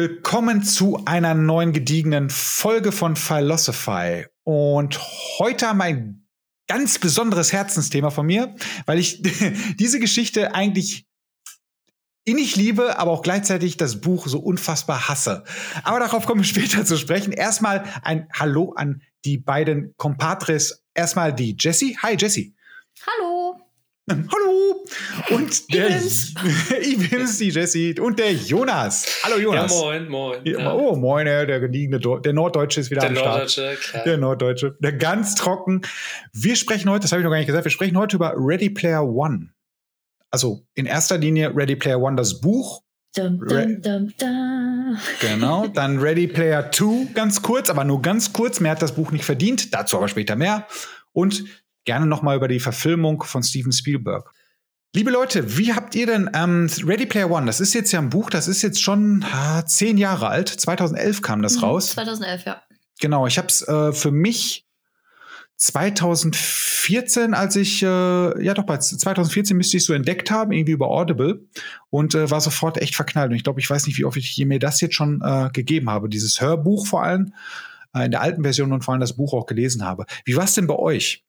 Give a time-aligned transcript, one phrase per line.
[0.00, 4.26] Willkommen zu einer neuen gediegenen Folge von Philosophy.
[4.44, 4.96] Und
[5.40, 6.28] heute haben wir ein
[6.68, 8.54] ganz besonderes Herzensthema von mir,
[8.86, 9.22] weil ich
[9.80, 11.08] diese Geschichte eigentlich
[12.24, 15.42] innig liebe, aber auch gleichzeitig das Buch so unfassbar hasse.
[15.82, 17.32] Aber darauf kommen wir später zu sprechen.
[17.32, 20.84] Erstmal ein Hallo an die beiden Compadres.
[20.94, 21.98] Erstmal die Jessie.
[22.00, 22.54] Hi Jessie.
[24.08, 24.84] Hallo.
[25.30, 26.00] Und der
[26.82, 29.06] Ibims, die Jessie und der Jonas.
[29.22, 29.72] Hallo Jonas.
[29.72, 30.40] Ja, moin, moin.
[30.44, 30.72] Ja.
[30.72, 33.28] Oh, moin, der gediegene, der Norddeutsche ist wieder der am Start.
[33.28, 34.04] Norddeutsche, klar.
[34.04, 35.82] Der Norddeutsche, der ganz trocken.
[36.32, 38.70] Wir sprechen heute, das habe ich noch gar nicht gesagt, wir sprechen heute über Ready
[38.70, 39.50] Player One.
[40.30, 42.82] Also in erster Linie Ready Player One, das Buch.
[43.14, 44.98] Dum, dum, dum, dum.
[45.20, 48.60] Genau, dann Ready Player Two, ganz kurz, aber nur ganz kurz.
[48.60, 50.66] Mehr hat das Buch nicht verdient, dazu aber später mehr.
[51.12, 51.44] Und
[51.88, 54.30] gerne noch mal über die Verfilmung von Steven Spielberg.
[54.94, 57.46] Liebe Leute, wie habt ihr denn ähm, Ready Player One?
[57.46, 60.50] Das ist jetzt ja ein Buch, das ist jetzt schon ah, zehn Jahre alt.
[60.50, 61.92] 2011 kam das Mhm, raus.
[61.92, 62.62] 2011, ja.
[63.00, 64.66] Genau, ich habe es äh, für mich
[65.56, 70.88] 2014, als ich, äh, ja doch, bei 2014 müsste ich so entdeckt haben, irgendwie über
[70.88, 71.46] Audible
[71.88, 73.30] und äh, war sofort echt verknallt.
[73.30, 75.88] Und ich glaube, ich weiß nicht, wie oft ich mir das jetzt schon äh, gegeben
[75.88, 77.32] habe, dieses Hörbuch vor allem,
[77.94, 80.04] äh, in der alten Version und vor allem das Buch auch gelesen habe.
[80.26, 81.24] Wie war es denn bei euch?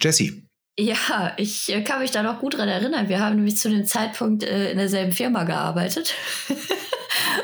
[0.00, 0.44] Jessie?
[0.78, 3.08] Ja, ich äh, kann mich da noch gut dran erinnern.
[3.08, 6.14] Wir haben nämlich zu dem Zeitpunkt äh, in derselben Firma gearbeitet.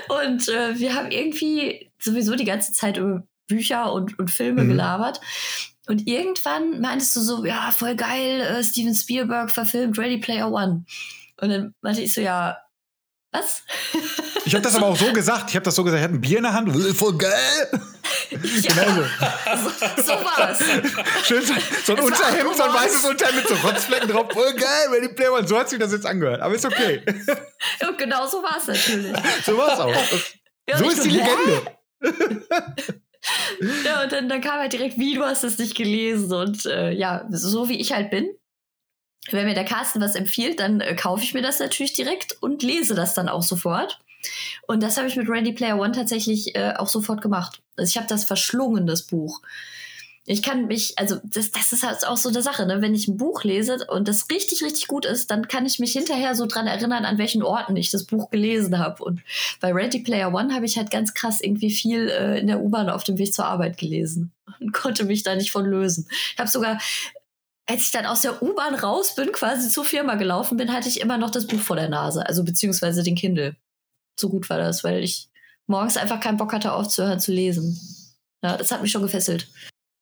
[0.08, 4.68] und äh, wir haben irgendwie sowieso die ganze Zeit über Bücher und, und Filme Mhm.
[4.70, 5.20] gelabert.
[5.88, 10.84] Und irgendwann meintest du so, ja, voll geil, äh, Steven Spielberg verfilmt Ready Player One.
[11.40, 12.58] Und dann meinte ich so, ja,
[13.32, 13.62] was?
[14.44, 15.50] Ich habe das aber auch so gesagt.
[15.50, 16.00] Ich habe das so gesagt.
[16.00, 16.96] Ich hatte ein Bier in der Hand.
[16.96, 17.70] Voll geil.
[18.30, 19.04] Genau
[19.56, 20.02] so.
[20.02, 20.58] so, war's.
[21.24, 21.42] Schön,
[21.84, 24.26] so ein Unterhemd, so ein weißes Unterhemd mit so Rotzflecken drauf.
[24.32, 24.88] Voll geil.
[24.90, 25.46] Ready Player One.
[25.46, 26.40] So hat sich das jetzt angehört.
[26.40, 27.02] Aber ist okay.
[27.86, 29.12] Und genau so war's natürlich.
[29.44, 29.94] So war's auch.
[30.68, 31.10] Ja, So ist die?
[31.10, 31.62] Legende.
[33.84, 36.32] Ja, und dann, dann kam halt direkt, wie, du hast es nicht gelesen.
[36.32, 38.30] Und äh, ja, so wie ich halt bin,
[39.30, 42.62] wenn mir der Carsten was empfiehlt, dann äh, kaufe ich mir das natürlich direkt und
[42.62, 43.98] lese das dann auch sofort.
[44.66, 47.60] Und das habe ich mit Ready Player One tatsächlich äh, auch sofort gemacht.
[47.76, 49.42] Also ich habe das verschlungen, das Buch.
[50.28, 52.82] Ich kann mich, also das, das ist halt auch so eine Sache, ne?
[52.82, 55.92] Wenn ich ein Buch lese und das richtig, richtig gut ist, dann kann ich mich
[55.92, 59.04] hinterher so dran erinnern, an welchen Orten ich das Buch gelesen habe.
[59.04, 59.20] Und
[59.60, 62.90] bei Ready Player One habe ich halt ganz krass irgendwie viel äh, in der U-Bahn
[62.90, 66.08] auf dem Weg zur Arbeit gelesen und konnte mich da nicht von lösen.
[66.32, 66.80] Ich habe sogar,
[67.66, 71.00] als ich dann aus der U-Bahn raus bin, quasi zur Firma gelaufen bin, hatte ich
[71.00, 73.56] immer noch das Buch vor der Nase, also beziehungsweise den Kindle.
[74.18, 75.28] So gut war das, weil ich
[75.66, 77.78] morgens einfach keinen Bock hatte, aufzuhören zu lesen.
[78.42, 79.48] Ja, das hat mich schon gefesselt.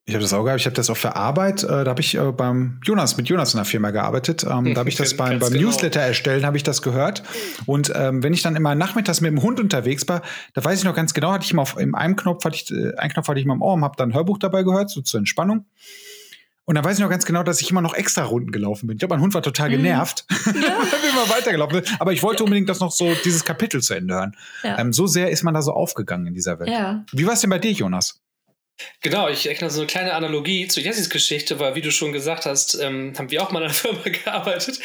[0.06, 0.60] Ich habe das auch gehabt.
[0.60, 1.62] Ich habe das auf der Arbeit.
[1.62, 4.44] Äh, da habe ich äh, beim Jonas mit Jonas in der Firma gearbeitet.
[4.44, 5.68] Ähm, da habe ich das beim, beim genau.
[5.68, 7.22] Newsletter erstellen habe ich das gehört.
[7.64, 10.20] Und ähm, wenn ich dann immer nachmittags mit dem Hund unterwegs war,
[10.52, 12.70] da weiß ich noch ganz genau, hatte ich immer auf in einem Knopf hatte ich
[12.70, 14.90] äh, einen Knopf hatte ich mal im Ohr und habe dann ein Hörbuch dabei gehört,
[14.90, 15.64] so zur Entspannung.
[16.66, 18.96] Und dann weiß ich noch ganz genau, dass ich immer noch extra Runden gelaufen bin.
[18.96, 19.72] Ich glaube, mein Hund war total Mhm.
[19.72, 20.24] genervt.
[20.46, 20.52] Ja.
[20.52, 21.82] bin immer weitergelaufen.
[21.98, 24.36] Aber ich wollte unbedingt das noch so, dieses Kapitel zu Ende hören.
[24.62, 24.78] Ja.
[24.78, 26.70] Ähm, so sehr ist man da so aufgegangen in dieser Welt.
[26.70, 27.04] Ja.
[27.12, 28.20] Wie war es denn bei dir, Jonas?
[29.02, 32.44] Genau, ich erinnere so eine kleine Analogie zu Jessis Geschichte, weil wie du schon gesagt
[32.44, 34.80] hast, ähm, haben wir auch mal in einer Firma gearbeitet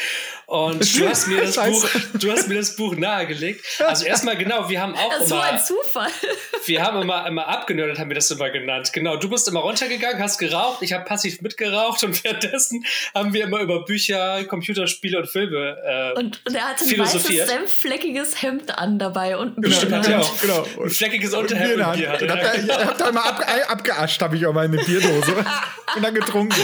[0.46, 1.56] und du hast mir das.
[1.60, 3.64] Buch, du hast mir das Buch nahegelegt.
[3.80, 6.10] Also erstmal genau, wir haben auch Das ist so ein immer, Zufall.
[6.66, 8.92] wir haben immer, immer abgenördet, haben wir das immer genannt.
[8.92, 12.84] Genau, du bist immer runtergegangen, hast geraucht, ich habe passiv mitgeraucht und währenddessen
[13.14, 15.76] haben wir immer über Bücher, Computerspiele und Filme.
[15.84, 19.88] Äh, Und, und er hatte ein weißes, senfleckiges Hemd an dabei und ein Genau, Bier
[19.88, 20.40] in hat er auch.
[20.40, 20.66] genau.
[20.82, 22.24] ein fleckiges Und Unterhemd Bier in der und hatte.
[22.24, 22.36] Und ja.
[22.36, 24.84] habt ihr, ihr habt da immer ab, äh, abgeascht, habe ich auch mal in eine
[24.84, 25.34] Bierdose.
[25.96, 26.60] und dann getrunken.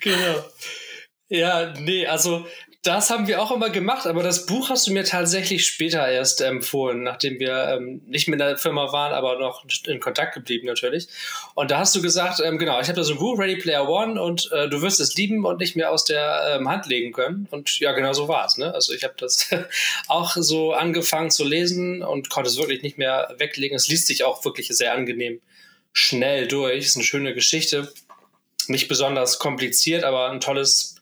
[0.00, 0.44] Genau.
[1.28, 2.46] Ja, nee, also
[2.84, 6.40] das haben wir auch immer gemacht, aber das Buch hast du mir tatsächlich später erst
[6.40, 10.66] empfohlen, nachdem wir ähm, nicht mehr in der Firma waren, aber noch in Kontakt geblieben
[10.66, 11.08] natürlich.
[11.54, 13.88] Und da hast du gesagt, ähm, genau, ich habe da so ein Buch, Ready Player
[13.88, 17.12] One, und äh, du wirst es lieben und nicht mehr aus der ähm, Hand legen
[17.12, 17.48] können.
[17.50, 18.56] Und ja, genau so war es.
[18.56, 18.72] Ne?
[18.72, 19.50] Also ich habe das
[20.06, 23.76] auch so angefangen zu lesen und konnte es wirklich nicht mehr weglegen.
[23.76, 25.40] Es liest sich auch wirklich sehr angenehm
[25.92, 26.84] schnell durch.
[26.86, 27.92] Ist eine schöne Geschichte
[28.68, 30.96] nicht besonders kompliziert, aber ein tolles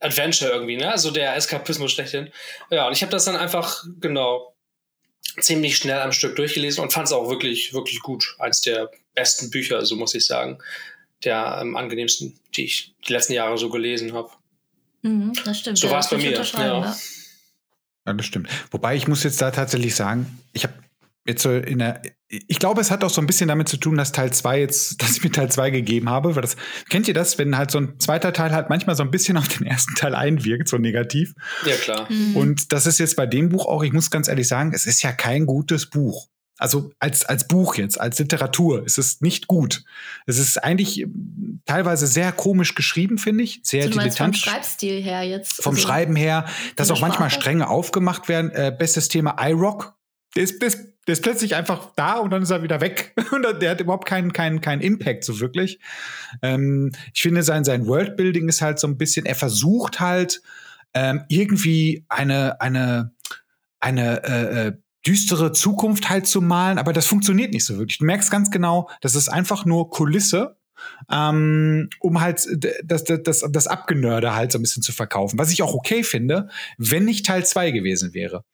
[0.00, 0.90] Adventure irgendwie, ne?
[0.90, 2.30] Also der Eskapismus schlechthin.
[2.70, 4.54] Ja, und ich habe das dann einfach, genau,
[5.40, 8.34] ziemlich schnell am Stück durchgelesen und fand es auch wirklich, wirklich gut.
[8.38, 10.58] Eins der besten Bücher, so muss ich sagen.
[11.24, 14.30] Der am angenehmsten, die ich die letzten Jahre so gelesen habe.
[15.02, 15.78] Mhm, das stimmt.
[15.78, 16.96] So ja, war's das bei mir, ja.
[18.04, 18.48] Ja, das stimmt.
[18.72, 20.74] Wobei ich muss jetzt da tatsächlich sagen, ich habe
[21.24, 23.96] jetzt so in der, ich glaube, es hat auch so ein bisschen damit zu tun,
[23.96, 26.56] dass Teil 2 jetzt, dass ich mir Teil 2 gegeben habe, weil das,
[26.88, 29.48] kennt ihr das, wenn halt so ein zweiter Teil halt manchmal so ein bisschen auf
[29.48, 31.34] den ersten Teil einwirkt, so negativ?
[31.66, 32.10] Ja, klar.
[32.10, 32.36] Mhm.
[32.36, 35.02] Und das ist jetzt bei dem Buch auch, ich muss ganz ehrlich sagen, es ist
[35.02, 36.28] ja kein gutes Buch.
[36.58, 39.82] Also als, als Buch jetzt, als Literatur ist es nicht gut.
[40.26, 41.06] Es ist eigentlich
[41.66, 43.60] teilweise sehr komisch geschrieben, finde ich.
[43.64, 44.44] Sehr so, du meinst vom dilettantisch.
[44.44, 45.62] Schreibstil her jetzt.
[45.62, 46.46] Vom also- Schreiben her,
[46.76, 47.42] dass auch manchmal Sprache?
[47.42, 48.52] Stränge aufgemacht werden.
[48.52, 49.96] Äh, bestes Thema iRock.
[50.36, 50.62] Der ist,
[51.06, 53.14] der, ist, plötzlich einfach da und dann ist er wieder weg.
[53.32, 55.80] Und der hat überhaupt keinen, keinen, keinen Impact so wirklich.
[56.42, 60.42] Ähm, ich finde, sein, sein Worldbuilding ist halt so ein bisschen, er versucht halt
[60.94, 63.12] ähm, irgendwie eine, eine,
[63.80, 64.72] eine äh, äh,
[65.06, 67.98] düstere Zukunft halt zu malen, aber das funktioniert nicht so wirklich.
[67.98, 70.56] Du merkst ganz genau, das ist einfach nur Kulisse,
[71.10, 75.38] ähm, um halt d- das, das, das, das Abgenörde halt so ein bisschen zu verkaufen.
[75.38, 76.48] Was ich auch okay finde,
[76.78, 78.44] wenn nicht Teil 2 gewesen wäre.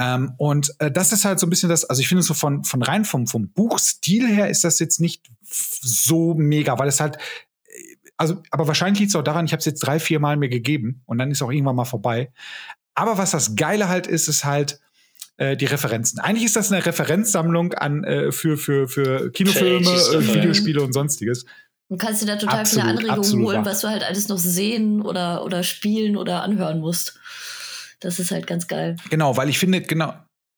[0.00, 2.64] Ähm, und äh, das ist halt so ein bisschen das, also ich finde so von,
[2.64, 7.18] von rein vom, vom Buchstil her ist das jetzt nicht so mega, weil es halt
[8.16, 10.48] also, aber wahrscheinlich liegt es auch daran, ich habe es jetzt drei, vier Mal mir
[10.48, 12.30] gegeben und dann ist auch irgendwann mal vorbei.
[12.94, 14.78] Aber was das Geile halt ist, ist halt
[15.36, 16.18] äh, die Referenzen.
[16.20, 21.44] Eigentlich ist das eine Referenzsammlung an äh, für, für, für Kinofilme, äh, Videospiele und sonstiges.
[21.88, 23.66] Du kannst dir da total Absolut, viele Anregungen holen, wahr.
[23.66, 27.18] was du halt alles noch sehen oder, oder spielen oder anhören musst.
[28.00, 28.96] Das ist halt ganz geil.
[29.10, 30.14] Genau, weil ich finde, genau.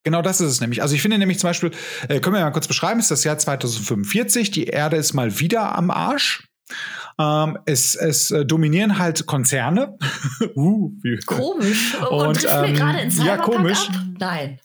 [0.07, 0.83] Genau das ist es nämlich.
[0.83, 1.71] Also ich finde nämlich zum Beispiel,
[2.09, 5.75] äh, können wir mal kurz beschreiben, ist das Jahr 2045, die Erde ist mal wieder
[5.75, 6.47] am Arsch.
[7.19, 9.97] Ähm, es es äh, dominieren halt Konzerne.
[10.57, 11.95] uh, wie, Komisch.
[12.11, 13.89] Und, Und, trifft mir ähm, gerade in ja, Cyberpunk komisch.
[13.89, 13.95] ab?
[14.19, 14.61] Nein.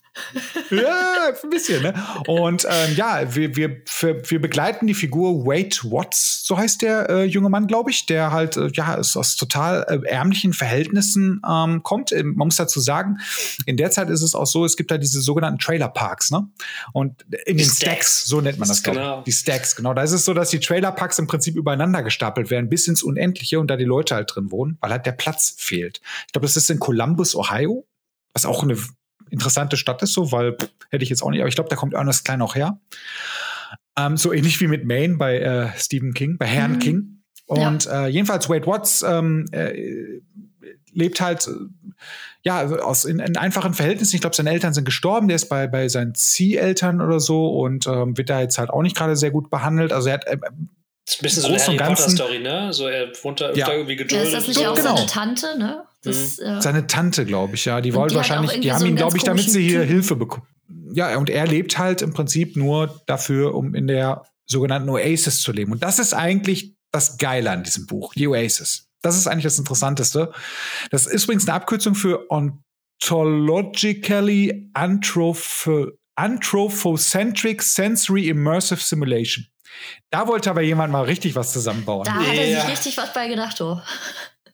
[0.69, 1.93] Ja, ein bisschen, ne?
[2.27, 7.23] Und ähm, ja, wir, wir, wir, begleiten die Figur Wade Watts, so heißt der äh,
[7.23, 11.81] junge Mann, glaube ich, der halt, äh, ja, aus, aus total äh, ärmlichen Verhältnissen ähm,
[11.83, 12.11] kommt.
[12.11, 13.17] Ähm, Man muss dazu sagen,
[13.65, 16.47] in der Zeit ist es auch so, es gibt da diese sogenannten Trailerparks, ne?
[16.93, 17.75] Und in Die den Stacks.
[17.75, 19.21] Stacks, so nennt man das, glaube Genau.
[19.21, 19.93] Die Stacks, genau.
[19.93, 23.59] Da ist es so, dass die Trailerparks im Prinzip übereinander gestapelt werden, bis ins Unendliche
[23.59, 26.01] und da die Leute halt drin wohnen, weil halt der Platz fehlt.
[26.27, 27.87] Ich glaube, das ist in Columbus, Ohio,
[28.33, 28.77] was auch eine
[29.31, 31.75] interessante Stadt ist, so, weil pff, hätte ich jetzt auch nicht, aber ich glaube, da
[31.75, 32.79] kommt Ernest Klein auch her.
[33.97, 36.79] Ähm, so ähnlich wie mit Maine bei äh, Stephen King, bei Herrn Mhm.
[36.79, 37.21] King.
[37.47, 40.21] Und äh, jedenfalls Wade Watts ähm, äh,
[40.93, 41.51] lebt halt äh,
[42.43, 44.15] ja aus in, in einfachen Verhältnissen.
[44.15, 45.27] Ich glaube, seine Eltern sind gestorben.
[45.27, 48.83] Der ist bei bei seinen Zieheltern oder so und ähm, wird da jetzt halt auch
[48.83, 49.91] nicht gerade sehr gut behandelt.
[49.91, 52.71] Also er hat äh, Das ist ein bisschen so eine Harry Potter Story, ne?
[52.71, 53.71] So, er wohnt da öfter Ja.
[53.71, 54.27] irgendwie Ja, geduldet.
[54.27, 54.95] ist das nicht So, auch genau.
[54.95, 55.83] seine Tante, ne?
[56.01, 57.81] Das, äh, Seine Tante, glaube ich, ja.
[57.81, 59.93] Die auch wahrscheinlich, die haben so ihn, glaube ich, damit sie hier Typen.
[59.93, 60.47] Hilfe bekommen.
[60.93, 65.51] Ja, und er lebt halt im Prinzip nur dafür, um in der sogenannten Oasis zu
[65.51, 65.71] leben.
[65.71, 68.87] Und das ist eigentlich das Geile an diesem Buch, die Oasis.
[69.01, 70.31] Das ist eigentlich das Interessanteste.
[70.89, 79.45] Das ist übrigens eine Abkürzung für Ontologically Anthropho Anthropocentric Sensory Immersive Simulation.
[80.09, 82.03] Da wollte aber jemand mal richtig was zusammenbauen.
[82.03, 82.61] da hat er Ja.
[82.61, 83.79] sich richtig was bei gedacht, oh.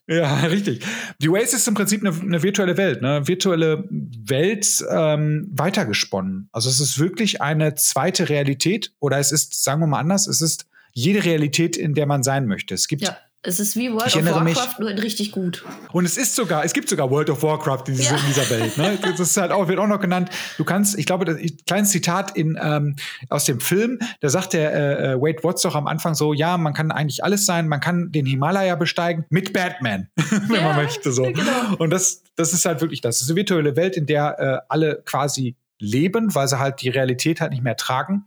[0.08, 0.84] Ja, richtig.
[1.20, 6.48] Die Oasis ist im Prinzip eine, eine virtuelle Welt, eine virtuelle Welt ähm, weitergesponnen.
[6.52, 10.40] Also es ist wirklich eine zweite Realität oder es ist, sagen wir mal anders, es
[10.40, 12.74] ist jede Realität, in der man sein möchte.
[12.74, 13.16] Es gibt Ja.
[13.46, 15.64] Es ist wie World Ich of erinnere mich- Warcraft, nur in richtig gut.
[15.92, 18.20] und es ist sogar, es gibt sogar World of Warcraft in, dieser- Ja.
[18.20, 18.76] in dieser Welt.
[18.76, 18.98] Ne?
[19.02, 20.30] Das ist halt auch, wird auch noch genannt.
[20.58, 22.96] Du kannst, ich glaube, ich- kleines Zitat in, ähm,
[23.28, 26.56] aus dem Film, da sagt der äh, äh, Wade Watts doch am Anfang so, ja,
[26.58, 30.08] man kann eigentlich alles sein, man kann den Himalaya besteigen mit Batman,
[30.48, 31.12] wenn Ja, man möchte.
[31.12, 31.22] So.
[31.22, 31.76] genau.
[31.78, 33.16] Und das, das ist halt wirklich das.
[33.18, 36.88] Das ist eine virtuelle Welt, in der äh, alle quasi leben, weil sie halt die
[36.88, 38.24] Realität halt nicht mehr tragen.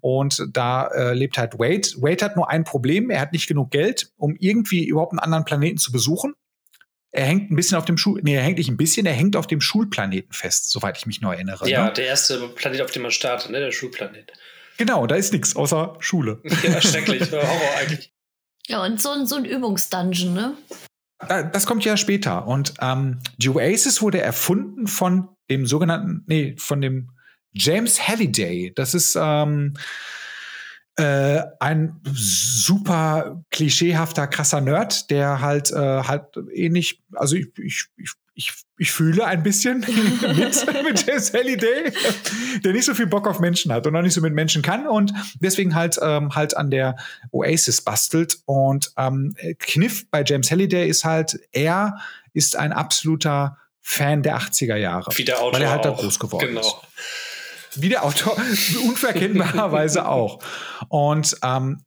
[0.00, 1.88] Und da äh, lebt halt Wade.
[2.02, 3.10] Wade hat nur ein Problem.
[3.10, 6.34] Er hat nicht genug Geld, um irgendwie überhaupt einen anderen Planeten zu besuchen.
[7.12, 9.34] Er hängt ein bisschen auf dem Schul, nee, er hängt nicht ein bisschen, er hängt
[9.34, 11.68] auf dem Schulplaneten fest, soweit ich mich neu erinnere.
[11.68, 11.92] Ja, Ne?
[11.94, 13.58] der erste Planet, auf dem man startet, ne?
[13.58, 14.32] Der Schulplanet.
[14.76, 16.40] Genau, da ist nichts außer Schule.
[16.62, 17.22] Ja, schrecklich.
[17.32, 18.12] Horror eigentlich.
[18.68, 20.56] Ja, und so, ein- so ein Übungsdungeon, ne?
[21.28, 22.46] Da- Das kommt ja später.
[22.46, 27.10] Und ähm, die Oasis wurde erfunden von dem sogenannten, nee, von dem
[27.52, 28.72] James Halliday.
[28.74, 29.74] Das ist ähm,
[30.96, 36.24] äh, ein super klischeehafter, krasser Nerd, der halt äh, halt
[36.54, 39.80] ähnlich, also ich, ich, ich, ich, ich fühle ein bisschen
[40.36, 41.92] mit, mit James Halliday,
[42.64, 44.86] der nicht so viel Bock auf Menschen hat und auch nicht so mit Menschen kann
[44.86, 46.96] und deswegen halt ähm, halt an der
[47.32, 48.38] Oasis bastelt.
[48.46, 52.00] Und ähm, Kniff bei James Halliday ist halt, er
[52.32, 55.10] ist ein absoluter Fan der 80er Jahre.
[55.16, 56.00] Wie der Autor Weil er halt da auch.
[56.00, 56.60] groß geworden genau.
[56.60, 57.82] ist.
[57.82, 58.36] Wie der Autor,
[58.86, 60.42] unverkennbarerweise auch.
[60.88, 61.84] Und ähm,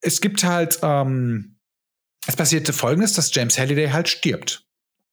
[0.00, 1.58] es gibt halt, ähm,
[2.26, 4.65] es passierte folgendes, dass James Halliday halt stirbt.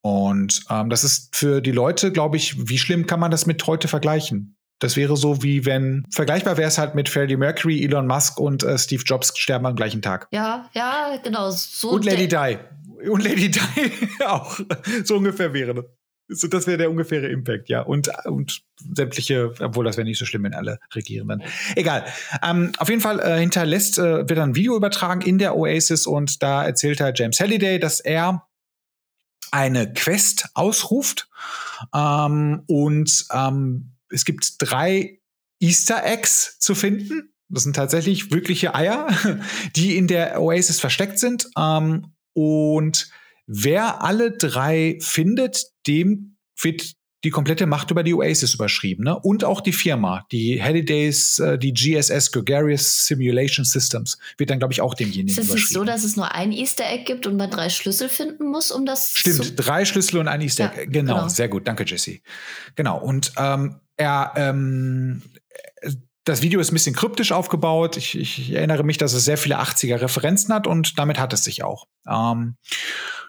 [0.03, 3.65] Und ähm, das ist für die Leute, glaube ich, wie schlimm kann man das mit
[3.65, 4.57] heute vergleichen?
[4.79, 8.63] Das wäre so wie wenn, vergleichbar wäre es halt mit Freddie Mercury, Elon Musk und
[8.63, 10.27] äh, Steve Jobs sterben am gleichen Tag.
[10.31, 11.51] Ja, ja, genau.
[11.51, 12.57] So und Lady Di.
[13.09, 13.59] Und Lady Di
[14.25, 14.59] auch.
[15.05, 15.85] So ungefähr wäre das.
[16.27, 17.81] So, das wäre der ungefähre Impact, ja.
[17.81, 21.43] Und, und sämtliche, obwohl das wäre nicht so schlimm, wenn alle regieren dann.
[21.75, 22.05] Egal.
[22.41, 26.07] Ähm, auf jeden Fall äh, hinterlässt, äh, wird dann ein Video übertragen in der Oasis
[26.07, 28.47] und da erzählt er James Halliday, dass er
[29.53, 31.29] eine Quest ausruft
[31.93, 35.19] ähm, und ähm, es gibt drei
[35.59, 37.33] Easter Eggs zu finden.
[37.49, 39.07] Das sind tatsächlich wirkliche Eier,
[39.75, 41.49] die in der Oasis versteckt sind.
[41.57, 43.09] Ähm, und
[43.45, 46.93] wer alle drei findet, dem wird
[47.23, 49.05] die komplette Macht über die Oasis überschrieben.
[49.05, 49.17] Ne?
[49.17, 54.73] Und auch die Firma, die Hallidays, äh, die GSS, Gregarious Simulation Systems, wird dann, glaube
[54.73, 55.63] ich, auch demjenigen Ist es überschrieben.
[55.63, 58.71] nicht so, dass es nur ein Easter Egg gibt und man drei Schlüssel finden muss,
[58.71, 60.77] um das Stimmt, zu drei Schlüssel und ein Easter Egg.
[60.77, 61.27] Ja, genau, genau.
[61.29, 62.19] sehr gut, danke Jesse.
[62.75, 65.21] Genau, und ähm, er, ähm,
[66.25, 67.97] das Video ist ein bisschen kryptisch aufgebaut.
[67.97, 71.43] Ich, ich erinnere mich, dass es sehr viele 80er Referenzen hat und damit hat es
[71.43, 71.87] sich auch.
[72.07, 72.55] Ähm,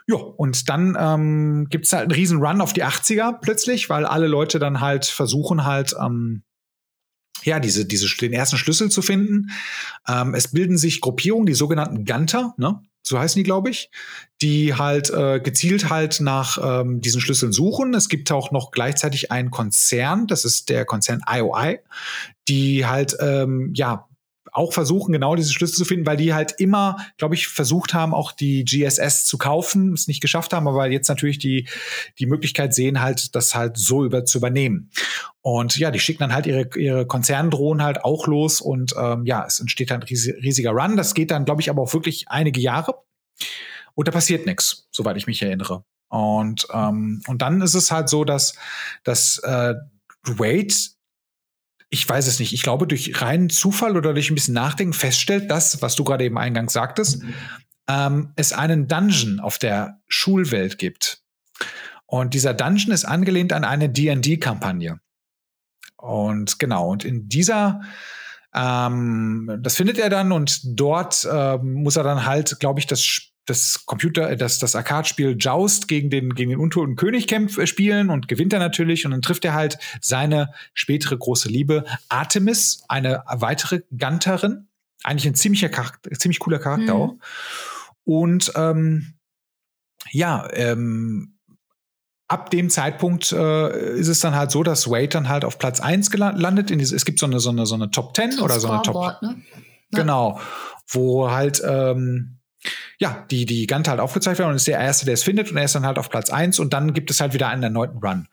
[0.06, 4.04] ja, und dann ähm, gibt es halt einen riesen Run auf die 80er plötzlich, weil
[4.04, 6.42] alle Leute dann halt versuchen halt, ähm,
[7.42, 9.50] ja, diese, diese, den ersten Schlüssel zu finden.
[10.06, 12.80] Ähm, es bilden sich Gruppierungen, die sogenannten Gunter, ne?
[13.06, 13.90] So heißen die, glaube ich,
[14.40, 17.94] die halt äh, gezielt halt nach ähm, diesen Schlüsseln suchen.
[17.94, 21.80] Es gibt auch noch gleichzeitig einen Konzern, das ist der Konzern IOI,
[22.48, 24.08] die halt ähm, ja
[24.54, 28.14] auch versuchen, genau diese Schlüssel zu finden, weil die halt immer, glaube ich, versucht haben,
[28.14, 31.68] auch die GSS zu kaufen, es nicht geschafft haben, aber jetzt natürlich die,
[32.18, 34.90] die Möglichkeit sehen, halt das halt so über zu übernehmen.
[35.40, 39.44] Und ja, die schicken dann halt ihre, ihre Konzerndrohnen halt auch los und ähm, ja,
[39.44, 40.96] es entsteht ein riesi- riesiger Run.
[40.96, 43.02] Das geht dann, glaube ich, aber auch wirklich einige Jahre.
[43.94, 45.84] Und da passiert nichts, soweit ich mich erinnere.
[46.08, 48.54] Und, ähm, und dann ist es halt so, dass,
[49.02, 49.74] dass äh,
[50.22, 50.74] Wade
[51.94, 55.50] ich weiß es nicht, ich glaube, durch reinen Zufall oder durch ein bisschen Nachdenken feststellt,
[55.50, 57.22] dass, was du gerade eben eingangs sagtest,
[57.88, 61.22] ähm, es einen Dungeon auf der Schulwelt gibt.
[62.06, 65.00] Und dieser Dungeon ist angelehnt an eine D&D-Kampagne.
[65.96, 67.80] Und genau, und in dieser,
[68.54, 73.00] ähm, das findet er dann und dort ähm, muss er dann halt, glaube ich, das
[73.00, 77.58] Sp- das Computer, äh, das, das Arcade-Spiel Joust gegen den, gegen den untoten König kämpf,
[77.58, 79.04] äh, spielen und gewinnt er natürlich.
[79.04, 84.68] Und dann trifft er halt seine spätere große Liebe Artemis, eine weitere Gunterin.
[85.02, 87.00] Eigentlich ein ziemlicher Charakter, ziemlich cooler Charakter Mhm.
[87.00, 87.14] auch.
[88.04, 89.14] Und ähm,
[90.10, 91.34] ja, ähm,
[92.28, 95.80] ab dem Zeitpunkt äh, ist es dann halt so, dass Wade dann halt auf Platz
[95.80, 96.70] 1 landet.
[96.70, 98.82] In diese, es gibt so eine, so eine, so eine Top 10 oder so eine
[98.82, 99.42] Top ne?
[99.90, 100.40] Genau.
[100.88, 102.38] Wo halt, ähm,
[102.98, 105.56] ja, die, die Gante halt aufgezeigt werden und ist der Erste, der es findet und
[105.56, 107.98] er ist dann halt auf Platz eins und dann gibt es halt wieder einen erneuten
[107.98, 108.28] Run.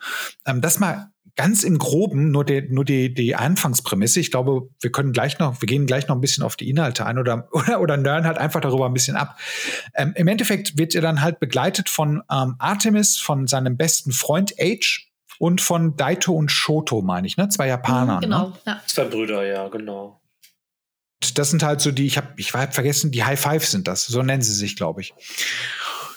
[0.45, 4.19] Ähm, das mal ganz im Groben, nur, der, nur die, die Anfangsprämisse.
[4.19, 7.05] Ich glaube, wir können gleich noch, wir gehen gleich noch ein bisschen auf die Inhalte
[7.05, 9.37] ein oder, oder, oder nörden halt einfach darüber ein bisschen ab.
[9.95, 14.53] Ähm, Im Endeffekt wird er dann halt begleitet von ähm, Artemis, von seinem besten Freund
[14.59, 15.07] Age
[15.39, 17.49] und von Daito und Shoto, meine ich, ne?
[17.49, 18.17] Zwei Japaner.
[18.17, 18.53] Mhm, Genau, Ne?
[18.67, 18.81] ja.
[18.85, 20.20] Zwei Brüder, ja, genau.
[21.35, 24.05] Das sind halt so die, ich habe, ich hab vergessen, die High Five sind das,
[24.05, 25.13] so nennen sie sich, glaube ich.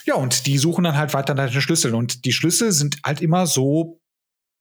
[0.04, 1.94] Ja, und die suchen dann halt weiter nach den Schlüsseln.
[1.94, 4.00] Und die Schlüssel sind halt immer so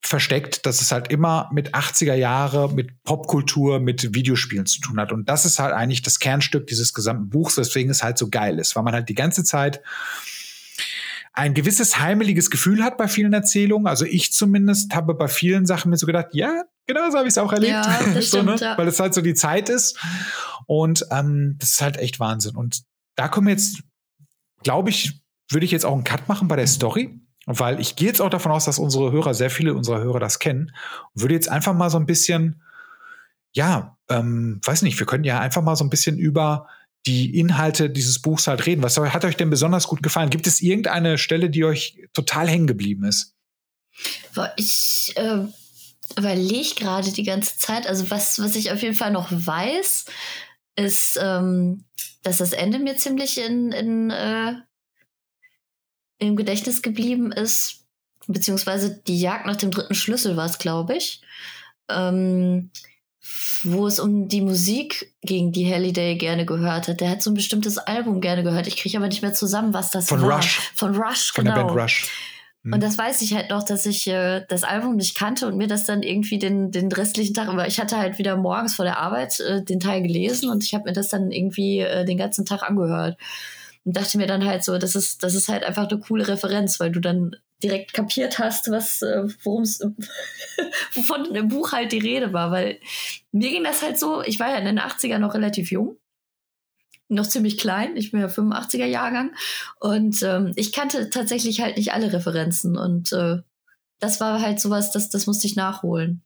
[0.05, 5.11] versteckt, dass es halt immer mit 80er Jahre, mit Popkultur, mit Videospielen zu tun hat.
[5.11, 8.59] Und das ist halt eigentlich das Kernstück dieses gesamten Buchs, weswegen es halt so geil
[8.59, 9.81] ist, weil man halt die ganze Zeit
[11.33, 13.87] ein gewisses heimeliges Gefühl hat bei vielen Erzählungen.
[13.87, 17.33] Also ich zumindest habe bei vielen Sachen mir so gedacht, ja, genau so habe ich
[17.33, 17.73] es auch erlebt.
[17.73, 18.77] Ja, das so, stimmt, ja.
[18.77, 19.99] Weil es halt so die Zeit ist.
[20.67, 22.55] Und ähm, das ist halt echt Wahnsinn.
[22.55, 22.83] Und
[23.15, 23.81] da kommen jetzt,
[24.61, 27.19] glaube ich, würde ich jetzt auch einen Cut machen bei der Story.
[27.45, 30.39] Weil ich gehe jetzt auch davon aus, dass unsere Hörer, sehr viele unserer Hörer das
[30.39, 30.71] kennen.
[31.13, 32.61] Und würde jetzt einfach mal so ein bisschen,
[33.51, 36.67] ja, ähm, weiß nicht, wir können ja einfach mal so ein bisschen über
[37.05, 38.83] die Inhalte dieses Buchs halt reden.
[38.83, 40.29] Was hat euch denn besonders gut gefallen?
[40.29, 43.35] Gibt es irgendeine Stelle, die euch total hängen geblieben ist?
[44.55, 45.45] Ich äh,
[46.17, 50.05] überlege gerade die ganze Zeit, also was, was ich auf jeden Fall noch weiß,
[50.75, 51.85] ist, ähm,
[52.23, 54.53] dass das Ende mir ziemlich in, in, äh,
[56.19, 57.85] im Gedächtnis geblieben ist,
[58.27, 61.21] beziehungsweise die Jagd nach dem dritten Schlüssel war es, glaube ich,
[61.89, 62.71] ähm,
[63.63, 67.01] wo es um die Musik ging, die Halliday gerne gehört hat.
[67.01, 68.67] Der hat so ein bestimmtes Album gerne gehört.
[68.67, 70.37] Ich kriege aber nicht mehr zusammen, was das Von war.
[70.37, 70.59] Rush.
[70.75, 71.55] Von Rush, Von genau.
[71.55, 72.09] der Band Rush.
[72.63, 72.73] Hm.
[72.73, 75.67] Und das weiß ich halt noch, dass ich äh, das Album nicht kannte und mir
[75.67, 77.67] das dann irgendwie den, den restlichen Tag über.
[77.67, 80.85] Ich hatte halt wieder morgens vor der Arbeit äh, den Teil gelesen und ich habe
[80.85, 83.17] mir das dann irgendwie äh, den ganzen Tag angehört.
[83.85, 86.79] Und dachte mir dann halt so, das ist, das ist halt einfach eine coole Referenz,
[86.79, 89.79] weil du dann direkt kapiert hast, was, äh, worum es,
[90.93, 92.79] wovon im Buch halt die Rede war, weil
[93.31, 95.97] mir ging das halt so, ich war ja in den 80er noch relativ jung
[97.09, 97.95] noch ziemlich klein.
[97.95, 99.35] Ich bin ja 85er Jahrgang.
[99.79, 102.77] Und ähm, ich kannte tatsächlich halt nicht alle Referenzen.
[102.77, 103.37] Und äh,
[103.99, 106.23] das war halt sowas, das, das musste ich nachholen.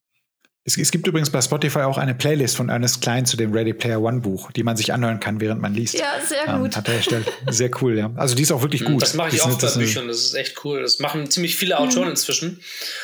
[0.68, 3.74] Es, es, gibt übrigens bei Spotify auch eine Playlist von Ernest Klein zu dem Ready
[3.74, 5.98] Player One Buch, die man sich anhören kann, während man liest.
[5.98, 6.76] Ja, sehr ähm, gut.
[6.76, 7.26] hat er erstellt.
[7.50, 8.12] Sehr cool, ja.
[8.16, 9.02] Also die ist auch wirklich hm, gut.
[9.02, 10.82] Das mache ich auch bei Büchern, das ist echt cool.
[10.82, 12.12] Das machen ziemlich viele Autoren mhm.
[12.12, 12.62] inzwischen,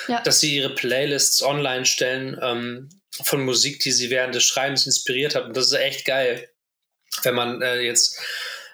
[0.08, 0.22] ja.
[0.22, 2.90] dass sie ihre Playlists online stellen ähm,
[3.24, 5.54] von Musik, die sie während des Schreibens inspiriert haben.
[5.54, 6.48] Das ist echt geil
[7.22, 8.20] wenn man äh, jetzt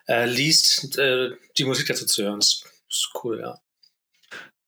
[0.08, 2.39] äh, liest, äh, die Musik dazu zu hören.
[2.39, 3.60] Das ist cool, ja.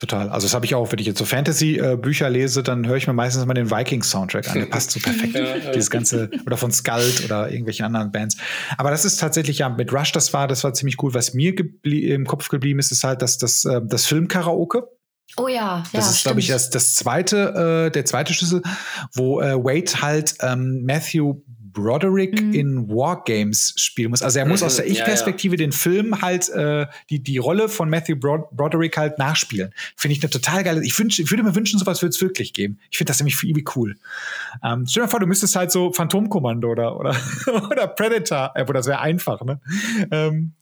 [0.01, 0.29] Total.
[0.29, 3.13] Also das habe ich auch, wenn ich jetzt so Fantasy-Bücher lese, dann höre ich mir
[3.13, 4.55] meistens mal den Vikings-Soundtrack an.
[4.55, 5.35] Der passt so perfekt.
[5.63, 5.71] ja.
[5.71, 8.35] Dieses ganze, oder von Skald oder irgendwelchen anderen Bands.
[8.79, 11.13] Aber das ist tatsächlich ja mit Rush, das war, das war ziemlich cool.
[11.13, 11.53] Was mir
[11.83, 14.87] im Kopf geblieben ist, ist halt, dass das, äh, das Film-Karaoke.
[15.37, 18.63] Oh ja, das ja, ist, glaube ich, das, das zweite, äh, der zweite Schlüssel,
[19.13, 21.35] wo äh, Wade halt ähm, Matthew
[21.73, 22.53] Broderick mhm.
[22.53, 24.21] in Wargames spielen muss.
[24.21, 25.67] Also er muss aus der Ich-Perspektive ja, ja.
[25.67, 29.73] den Film halt, äh, die, die Rolle von Matthew Brod Broderick halt nachspielen.
[29.95, 30.83] Finde ich eine total geile.
[30.83, 32.79] Ich, wünsch, ich würde mir wünschen, sowas würde es wirklich geben.
[32.89, 33.95] Ich finde das nämlich irgendwie cool.
[34.63, 37.15] Ähm, stell dir mal vor, du müsstest halt so Phantomkommando oder, oder,
[37.71, 39.59] oder Predator, äh, das wäre einfach, ne?
[40.11, 40.53] Ähm,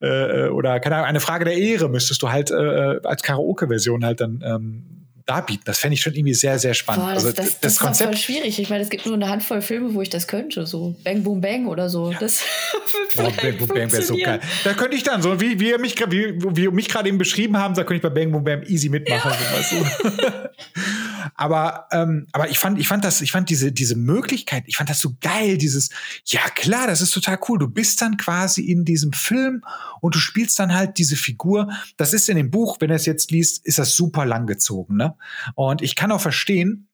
[0.00, 3.22] äh, äh, oder keine Ahnung, eine Frage der Ehre müsstest du halt äh, äh als
[3.22, 4.97] Karaoke-Version halt dann ähm,
[5.28, 5.62] darbieten.
[5.66, 7.04] Das fände ich schon irgendwie sehr, sehr spannend.
[7.04, 8.58] Boah, das, also, das, das, das Konzept ist voll schwierig.
[8.58, 10.66] Ich meine, es gibt nur eine Handvoll Filme, wo ich das könnte.
[10.66, 12.10] So Bang Boom Bang oder so.
[12.10, 12.18] Ja.
[12.18, 12.42] Das
[13.16, 14.40] Boah, Bang Boom Bang wäre so geil.
[14.64, 17.56] Da könnte ich dann, so wie, wie, ihr mich, wie, wie mich gerade eben beschrieben
[17.58, 19.30] haben, da könnte ich bei Bang Boom Bang easy mitmachen.
[19.30, 19.62] Ja.
[19.62, 20.50] So, weißt du?
[21.34, 24.90] aber, ähm, aber ich fand, ich fand das, ich fand diese, diese Möglichkeit, ich fand
[24.90, 25.90] das so geil, dieses,
[26.26, 27.58] ja klar, das ist total cool.
[27.58, 29.62] Du bist dann quasi in diesem Film
[30.00, 31.70] und du spielst dann halt diese Figur.
[31.96, 35.14] Das ist in dem Buch, wenn er es jetzt liest, ist das super langgezogen, ne?
[35.54, 36.88] Und ich kann auch verstehen,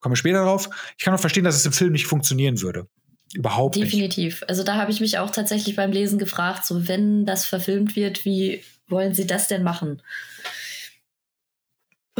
[0.00, 2.88] komme später drauf, ich kann auch verstehen, dass es im Film nicht funktionieren würde.
[3.34, 4.40] Überhaupt Definitiv.
[4.40, 4.48] nicht.
[4.48, 8.24] Also da habe ich mich auch tatsächlich beim Lesen gefragt, so wenn das verfilmt wird,
[8.24, 10.02] wie wollen sie das denn machen?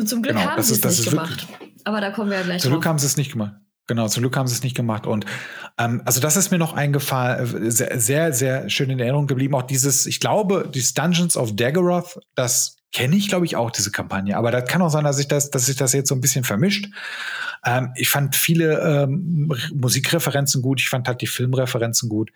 [0.00, 1.46] Und zum Glück genau, haben sie es nicht gemacht.
[1.84, 3.54] Aber da kommen wir ja gleich Zum Glück haben sie es nicht gemacht.
[3.86, 5.06] Genau, zum Glück haben sie es nicht gemacht.
[5.06, 5.26] Und
[5.76, 9.54] ähm, also das ist mir noch eingefallen, äh, sehr, sehr, sehr schön in Erinnerung geblieben.
[9.54, 13.90] Auch dieses, ich glaube, dieses Dungeons of Daggerath, das kenne ich, glaube ich, auch diese
[13.90, 14.36] Kampagne.
[14.36, 16.44] Aber das kann auch sein, dass sich das, dass sich das jetzt so ein bisschen
[16.44, 16.88] vermischt.
[17.64, 20.80] Ähm, ich fand viele ähm, Musikreferenzen gut.
[20.80, 22.30] Ich fand halt die Filmreferenzen gut.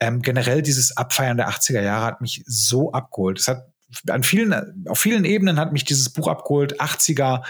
[0.00, 3.38] Ähm, generell dieses Abfeiern der 80er Jahre hat mich so abgeholt.
[3.38, 3.68] Es hat
[4.08, 6.80] an vielen, auf vielen Ebenen hat mich dieses Buch abgeholt.
[6.80, 7.44] 80er,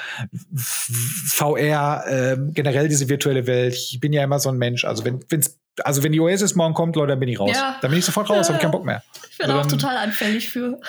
[0.55, 3.75] VR, äh, generell diese virtuelle Welt.
[3.75, 4.85] Ich bin ja immer so ein Mensch.
[4.85, 7.53] Also wenn, wenn's, also wenn die Oasis morgen kommt, Leute, dann bin ich raus.
[7.55, 7.79] Ja.
[7.81, 8.49] Dann bin ich sofort raus, ja.
[8.49, 9.03] habe ich keinen Bock mehr.
[9.31, 10.81] Ich bin also auch total anfällig für.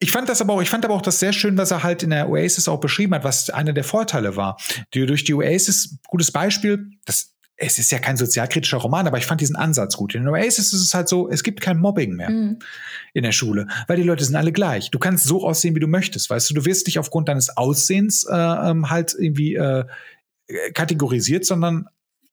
[0.00, 2.02] Ich fand das aber auch, ich fand aber auch das sehr schön, was er halt
[2.02, 4.58] in der Oasis auch beschrieben hat, was einer der Vorteile war.
[4.92, 9.26] Die, durch die Oasis, gutes Beispiel, das, es ist ja kein sozialkritischer Roman, aber ich
[9.26, 10.14] fand diesen Ansatz gut.
[10.14, 12.58] In der Oasis ist es halt so, es gibt kein Mobbing mehr mhm.
[13.12, 14.90] in der Schule, weil die Leute sind alle gleich.
[14.90, 18.24] Du kannst so aussehen, wie du möchtest, weißt du, du wirst nicht aufgrund deines Aussehens
[18.24, 19.84] äh, ähm, halt irgendwie äh,
[20.74, 21.86] kategorisiert, sondern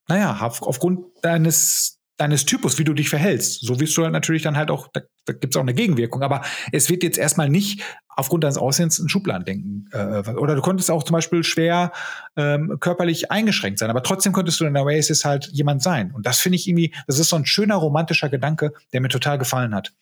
[0.07, 3.61] naja, auf, aufgrund deines deines Typus, wie du dich verhältst.
[3.61, 6.21] So wirst du halt natürlich dann halt auch, da, da gibt es auch eine Gegenwirkung.
[6.21, 7.81] Aber es wird jetzt erstmal nicht
[8.15, 9.89] aufgrund deines Aussehens ein Schubladendenken.
[9.91, 11.91] Äh, oder du konntest auch zum Beispiel schwer
[12.35, 16.11] ähm, körperlich eingeschränkt sein, aber trotzdem konntest du in der Oasis halt jemand sein.
[16.11, 19.37] Und das finde ich irgendwie, das ist so ein schöner romantischer Gedanke, der mir total
[19.37, 19.93] gefallen hat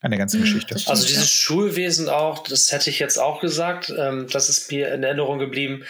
[0.00, 0.76] an der ganzen mhm, Geschichte.
[0.86, 5.02] Also dieses Schulwesen auch, das hätte ich jetzt auch gesagt, ähm, das ist mir in
[5.02, 5.84] Erinnerung geblieben,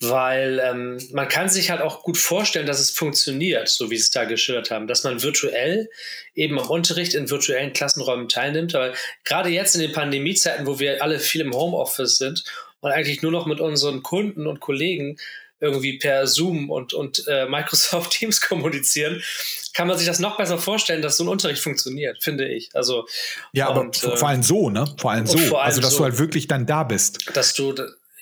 [0.00, 4.02] weil ähm, man kann sich halt auch gut vorstellen, dass es funktioniert, so wie sie
[4.02, 5.90] es da geschildert haben, dass man virtuell
[6.34, 8.76] eben am Unterricht in virtuellen Klassenräumen teilnimmt.
[8.76, 8.92] Aber
[9.24, 12.44] gerade jetzt in den Pandemiezeiten, wo wir alle viel im Homeoffice sind
[12.80, 15.18] und eigentlich nur noch mit unseren Kunden und Kollegen
[15.60, 19.22] irgendwie per Zoom und, und äh, Microsoft Teams kommunizieren,
[19.74, 22.70] kann man sich das noch besser vorstellen, dass so ein Unterricht funktioniert, finde ich.
[22.74, 23.06] Also
[23.52, 24.92] ja, und, aber äh, vor allem so, ne?
[24.98, 27.24] Vor allem so, vor allem also dass so, du halt wirklich dann da bist.
[27.34, 27.74] Dass du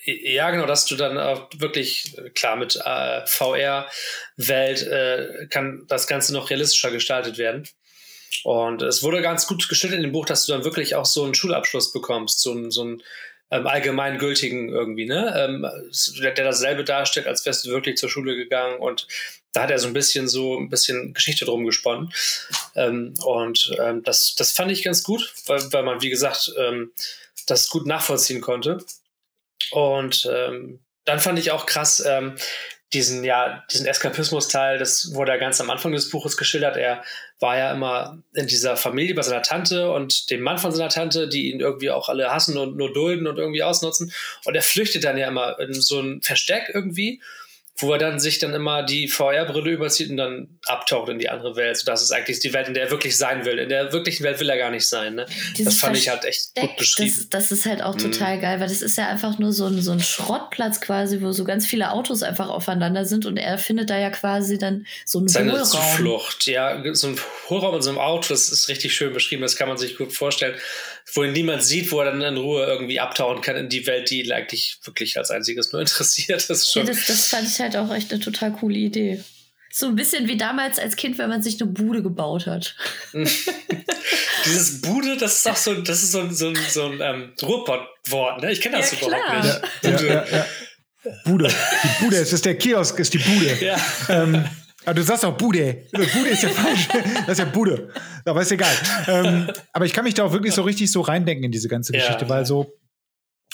[0.09, 6.31] ja, genau, dass du dann auch wirklich, klar, mit äh, VR-Welt äh, kann das Ganze
[6.31, 7.67] noch realistischer gestaltet werden.
[8.43, 11.25] Und es wurde ganz gut gestellt in dem Buch, dass du dann wirklich auch so
[11.25, 13.03] einen Schulabschluss bekommst, so einen, so einen
[13.51, 15.33] ähm, allgemeingültigen irgendwie, ne?
[15.37, 15.67] Ähm,
[16.21, 19.07] der, der dasselbe darstellt, als wärst du wirklich zur Schule gegangen und
[19.53, 22.13] da hat er so ein bisschen so ein bisschen Geschichte drum gesponnen.
[22.75, 26.91] Ähm, und ähm, das, das fand ich ganz gut, weil, weil man, wie gesagt, ähm,
[27.47, 28.83] das gut nachvollziehen konnte.
[29.71, 32.35] Und ähm, dann fand ich auch krass, ähm,
[32.93, 36.77] diesen, ja, diesen Eskapismus-Teil, das wurde ja ganz am Anfang des Buches geschildert.
[36.77, 37.03] Er
[37.39, 41.27] war ja immer in dieser Familie bei seiner Tante und dem Mann von seiner Tante,
[41.27, 44.13] die ihn irgendwie auch alle hassen und nur dulden und irgendwie ausnutzen.
[44.45, 47.21] Und er flüchtet dann ja immer in so ein Versteck irgendwie
[47.79, 51.55] wo er dann sich dann immer die VR-Brille überzieht und dann abtaucht in die andere
[51.55, 51.77] Welt.
[51.77, 53.59] So, das ist eigentlich die Welt, in der er wirklich sein will.
[53.59, 55.13] In der wirklichen Welt will er gar nicht sein.
[55.13, 55.27] Ne?
[55.59, 57.15] Das fand Versteck, ich halt echt gut beschrieben.
[57.29, 58.11] Das, das ist halt auch mhm.
[58.11, 61.31] total geil, weil das ist ja einfach nur so ein, so ein Schrottplatz quasi, wo
[61.31, 65.19] so ganz viele Autos einfach aufeinander sind und er findet da ja quasi dann so
[65.19, 65.67] einen Seine Hohlraum.
[65.67, 69.55] Zuflucht, ja, so ein Hohlraum in so einem Auto, das ist richtig schön beschrieben, das
[69.55, 70.55] kann man sich gut vorstellen
[71.13, 74.09] wo ihn niemand sieht, wo er dann in Ruhe irgendwie abtauchen kann in die Welt,
[74.09, 76.49] die ihn eigentlich wirklich als einziges nur interessiert.
[76.49, 79.23] Das, schon ja, das, das fand ich halt auch echt eine total coole Idee.
[79.71, 82.75] So ein bisschen wie damals als Kind, wenn man sich eine Bude gebaut hat.
[84.45, 87.33] Dieses Bude, das ist auch so, das ist so, ein, so ein, so ein ähm,
[87.41, 88.51] Ruhrpott-Wort, ne?
[88.51, 90.01] Ich kenne das ja, überhaupt nicht.
[90.01, 90.45] Ja, ja, ja,
[91.25, 91.49] Bude.
[91.49, 93.57] Die Bude, es ist der Kiosk, ist die Bude.
[93.63, 93.77] Ja.
[94.09, 94.45] Ähm,
[94.87, 95.83] aber du sagst auch Bude.
[95.91, 96.87] Bude ist ja falsch.
[97.25, 97.89] Das ist ja Bude.
[98.23, 98.73] Aber ist egal.
[99.07, 101.91] Ähm, aber ich kann mich da auch wirklich so richtig so reindenken in diese ganze
[101.91, 102.29] Geschichte, ja.
[102.29, 102.73] weil so,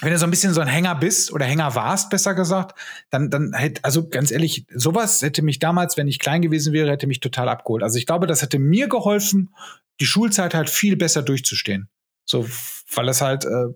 [0.02, 2.78] wenn du so ein bisschen so ein Hänger bist oder Hänger warst, besser gesagt,
[3.10, 6.92] dann, dann hätte, also ganz ehrlich, sowas hätte mich damals, wenn ich klein gewesen wäre,
[6.92, 7.82] hätte mich total abgeholt.
[7.82, 9.56] Also ich glaube, das hätte mir geholfen,
[10.00, 11.90] die Schulzeit halt viel besser durchzustehen.
[12.26, 12.48] So,
[12.94, 13.74] weil es halt, äh,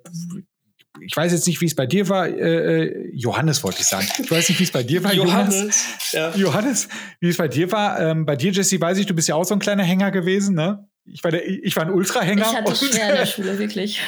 [1.02, 4.08] ich weiß jetzt nicht, wie es bei dir war, äh, äh, Johannes wollte ich sagen.
[4.22, 5.56] Ich weiß nicht, wie es bei dir war, Johannes.
[5.56, 6.36] Johannes, ja.
[6.36, 8.00] Johannes wie es bei dir war.
[8.00, 10.56] Ähm, bei dir, Jesse, weiß ich, du bist ja auch so ein kleiner Hänger gewesen,
[10.56, 10.88] ne?
[11.10, 12.42] Ich war, der, ich war ein Ultrahänger.
[12.42, 14.02] Ich hatte es schwer in der Schule, wirklich.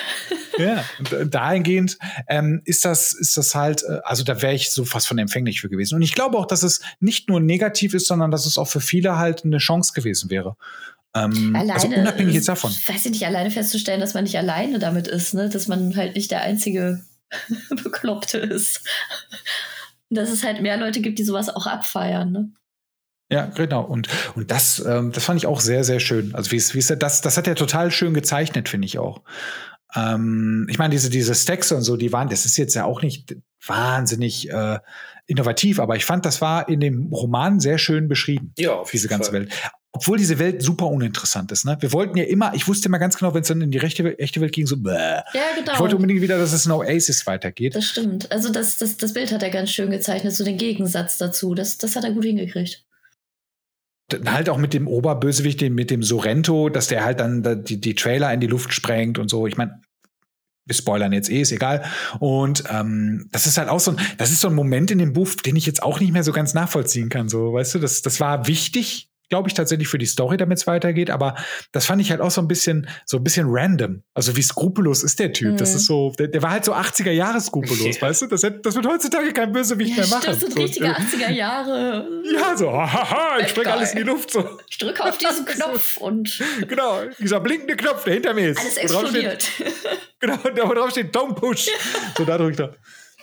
[0.57, 1.97] ja, und äh, dahingehend
[2.27, 5.61] ähm, ist das, ist das halt, äh, also da wäre ich so fast von empfänglich
[5.61, 5.95] für gewesen.
[5.95, 8.81] Und ich glaube auch, dass es nicht nur negativ ist, sondern dass es auch für
[8.81, 10.57] viele halt eine Chance gewesen wäre.
[11.15, 12.71] Ähm, also alleine, also unabhängig jetzt davon.
[12.71, 15.49] Weiß ich nicht, alleine festzustellen, dass man nicht alleine damit ist, ne?
[15.49, 17.03] dass man halt nicht der einzige
[17.83, 18.81] Bekloppte ist.
[20.09, 22.31] dass es halt mehr Leute gibt, die sowas auch abfeiern.
[22.31, 22.51] Ne?
[23.31, 23.83] Ja, genau.
[23.83, 26.33] Und, und das, ähm, das fand ich auch sehr, sehr schön.
[26.33, 29.21] Also wie es das, das hat er total schön gezeichnet, finde ich auch.
[29.95, 33.01] Ähm, ich meine, diese, diese Stacks und so, die waren, das ist jetzt ja auch
[33.01, 34.79] nicht wahnsinnig äh,
[35.27, 38.53] innovativ, aber ich fand, das war in dem Roman sehr schön beschrieben.
[38.57, 39.41] Ja, auf diese ganze Fall.
[39.41, 39.53] Welt.
[39.91, 41.65] Obwohl diese Welt super uninteressant ist.
[41.65, 41.75] Ne?
[41.79, 44.17] Wir wollten ja immer, ich wusste immer ganz genau, wenn es dann in die rechte,
[44.19, 44.91] echte Welt ging, so, bäh.
[44.91, 45.23] Ja,
[45.55, 45.73] genau.
[45.73, 47.75] Ich wollte unbedingt wieder, dass es in Oasis weitergeht.
[47.75, 48.31] Das stimmt.
[48.31, 51.55] Also das, das, das Bild hat er ganz schön gezeichnet, so den Gegensatz dazu.
[51.55, 52.85] Das, das hat er gut hingekriegt
[54.25, 58.33] halt auch mit dem Oberbösewicht, mit dem Sorrento, dass der halt dann die, die Trailer
[58.33, 59.45] in die Luft sprengt und so.
[59.47, 59.81] Ich meine,
[60.65, 61.83] wir spoilern jetzt eh, ist egal.
[62.19, 65.13] Und ähm, das ist halt auch so ein, das ist so ein Moment in dem
[65.13, 67.27] Buch, den ich jetzt auch nicht mehr so ganz nachvollziehen kann.
[67.27, 70.67] So, weißt du, das, das war wichtig, glaube ich, tatsächlich für die Story, damit es
[70.67, 71.09] weitergeht.
[71.09, 71.35] Aber
[71.71, 74.03] das fand ich halt auch so ein bisschen, so ein bisschen random.
[74.13, 75.53] Also wie skrupellos ist der Typ?
[75.53, 75.57] Mhm.
[75.57, 78.01] Das ist so, der, der, war halt so 80er Jahre skrupellos, ja.
[78.01, 78.27] weißt du?
[78.27, 80.25] Das, das wird heutzutage kein Bösewicht ja, mehr machen.
[80.25, 82.07] Das sind so, richtige 80er Jahre.
[82.33, 84.31] Ja, so, haha, ich springe alles in die Luft.
[84.31, 84.59] So.
[84.69, 86.41] Ich drücke auf diesen Knopf und.
[86.67, 88.59] Genau, dieser blinkende Knopf, der hinter mir ist.
[88.59, 89.43] Alles explodiert.
[89.43, 89.73] Steht,
[90.19, 91.69] genau, da wo drauf steht, don't push.
[92.17, 92.75] So, da drückt er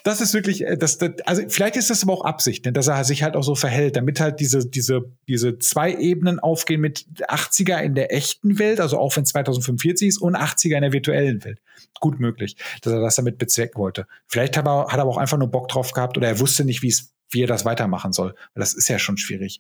[0.07, 2.87] das ist wirklich, äh, das, das, also vielleicht ist das aber auch Absicht, ne, dass
[2.87, 7.07] er sich halt auch so verhält, damit halt diese, diese, diese zwei Ebenen aufgehen mit
[7.29, 10.93] 80er in der echten Welt, also auch wenn es 2045 ist, und 80er in der
[10.93, 11.61] virtuellen Welt.
[11.99, 14.07] Gut möglich, dass er das damit bezwecken wollte.
[14.29, 16.65] Vielleicht hat er, hat er aber auch einfach nur Bock drauf gehabt oder er wusste
[16.65, 18.37] nicht, wie es, wie er das weitermachen soll.
[18.55, 19.59] Das ist ja schon schwierig.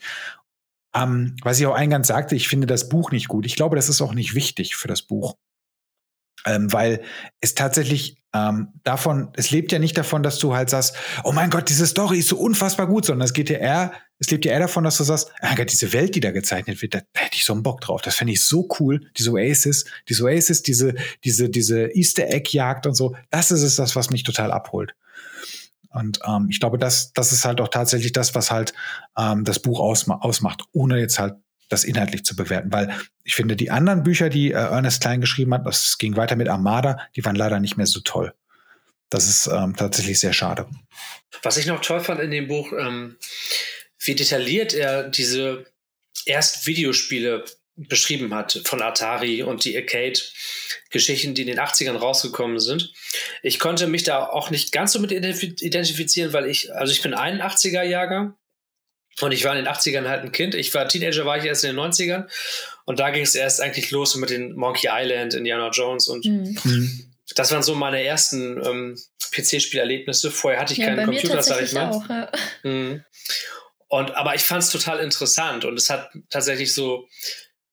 [0.95, 3.47] Ähm, was ich auch eingangs sagte, ich finde das Buch nicht gut.
[3.47, 5.35] Ich glaube, das ist auch nicht wichtig für das Buch
[6.47, 7.03] ähm, weil
[7.41, 10.94] es tatsächlich ähm, davon, es lebt ja nicht davon, dass du halt sagst,
[11.25, 14.31] oh mein Gott, diese Story ist so unfassbar gut, sondern es geht ja eher, es
[14.31, 16.94] lebt ja eher davon, dass du sagst, ah Gott, diese Welt, die da gezeichnet wird,
[16.94, 18.03] da, da hätte ich so einen Bock drauf.
[18.03, 19.01] Das fände ich so cool.
[19.16, 20.94] Diese Oasis, diese Oasis, diese,
[21.25, 24.94] diese, diese Easter Egg-Jagd und so, das ist es das, was mich total abholt.
[25.90, 28.75] Und ähm, ich glaube, das, das ist halt auch tatsächlich das, was halt
[29.16, 31.37] ähm, das Buch ausma ausmacht, ohne jetzt halt
[31.69, 35.53] das inhaltlich zu bewerten, weil ich finde, die anderen Bücher, die äh, Ernest Klein geschrieben
[35.55, 38.35] hat, das ging weiter mit Armada, die waren leider nicht mehr so toll.
[39.11, 40.67] Das ist ähm, tatsächlich sehr schade.
[41.43, 43.17] Was ich noch toll fand in dem Buch, ähm,
[43.99, 45.67] wie detailliert er diese
[46.25, 47.45] erst Videospiele
[47.77, 52.93] beschrieben hat von Atari und die Arcade-Geschichten, die in den 80ern rausgekommen sind.
[53.43, 57.15] Ich konnte mich da auch nicht ganz so mit identifizieren, weil ich, also ich bin
[57.15, 58.35] 81er-Jahrgang
[59.21, 60.55] und ich war in den 80ern halt ein Kind.
[60.55, 62.27] Ich war Teenager, war ich erst in den 90ern.
[62.85, 66.57] Und da ging es erst eigentlich los mit den Monkey Island, Indiana Jones und mhm.
[67.35, 68.99] das waren so meine ersten ähm,
[69.33, 70.31] PC-Spielerlebnisse.
[70.31, 71.91] Vorher hatte ich ja, keinen Computer, sag ich mal.
[71.91, 72.31] Auch, ja.
[72.63, 73.05] mhm.
[73.89, 77.09] Und, aber ich fand es total interessant und es hat tatsächlich so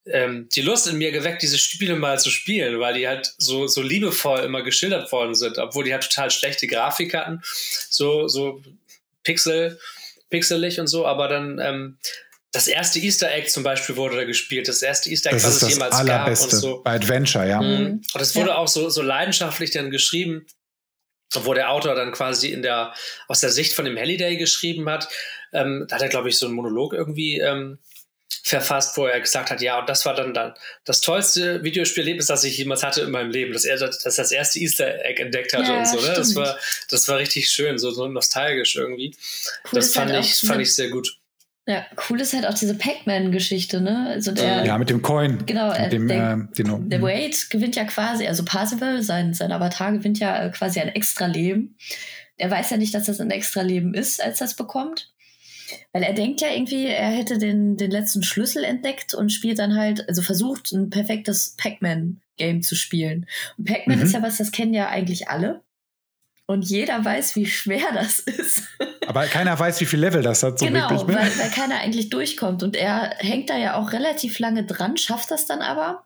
[0.05, 3.67] ähm, die Lust in mir geweckt, diese Spiele mal zu spielen, weil die halt so,
[3.67, 7.41] so liebevoll immer geschildert worden sind, obwohl die halt total schlechte Grafik hatten.
[7.89, 8.61] So, so
[9.23, 9.79] Pixel,
[10.33, 11.97] pixelig und so, aber dann ähm,
[12.51, 14.67] das erste Easter Egg zum Beispiel wurde da gespielt.
[14.67, 16.81] Das erste Easter Egg, das was es jemals allerbeste gab und so.
[16.83, 17.61] Bei Adventure, ja.
[17.61, 18.01] Mhm.
[18.13, 18.57] Und das wurde ja.
[18.57, 20.45] auch so, so leidenschaftlich dann geschrieben
[21.41, 22.93] wo der Autor dann quasi in der,
[23.27, 25.09] aus der Sicht von dem Halliday geschrieben hat.
[25.51, 27.79] Ähm, da hat er, glaube ich, so einen Monolog irgendwie ähm,
[28.43, 30.53] verfasst, wo er gesagt hat, ja, und das war dann, dann
[30.83, 34.59] das tollste Videospielerlebnis, das ich jemals hatte in meinem Leben, dass er das, das erste
[34.59, 36.01] Easter Egg entdeckt hatte ja, und so.
[36.01, 36.13] Ne?
[36.13, 36.57] Das war,
[36.89, 39.15] das war richtig schön, so, so nostalgisch irgendwie.
[39.63, 41.17] Cool das fand halt ich, fand ich sehr gut.
[41.65, 44.07] Ja, cool ist halt auch diese Pac-Man-Geschichte, ne?
[44.09, 45.45] Also der, ja, mit dem Coin.
[45.45, 49.53] Genau, mit dem, der, äh, den, der Wade gewinnt ja quasi, also Parzival, sein, sein
[49.53, 51.77] Avatar gewinnt ja quasi ein extra Leben.
[52.35, 55.12] Er weiß ja nicht, dass das ein extra Leben ist, als er es bekommt.
[55.91, 59.75] Weil er denkt ja irgendwie, er hätte den, den letzten Schlüssel entdeckt und spielt dann
[59.75, 63.27] halt, also versucht, ein perfektes Pac-Man-Game zu spielen.
[63.57, 64.05] Und Pac-Man mhm.
[64.05, 65.61] ist ja was, das kennen ja eigentlich alle.
[66.45, 68.63] Und jeder weiß, wie schwer das ist.
[69.07, 70.59] Aber keiner weiß, wie viel Level das hat.
[70.59, 71.15] So genau, wirklich, ne?
[71.15, 72.63] weil, weil keiner eigentlich durchkommt.
[72.63, 76.05] Und er hängt da ja auch relativ lange dran, schafft das dann aber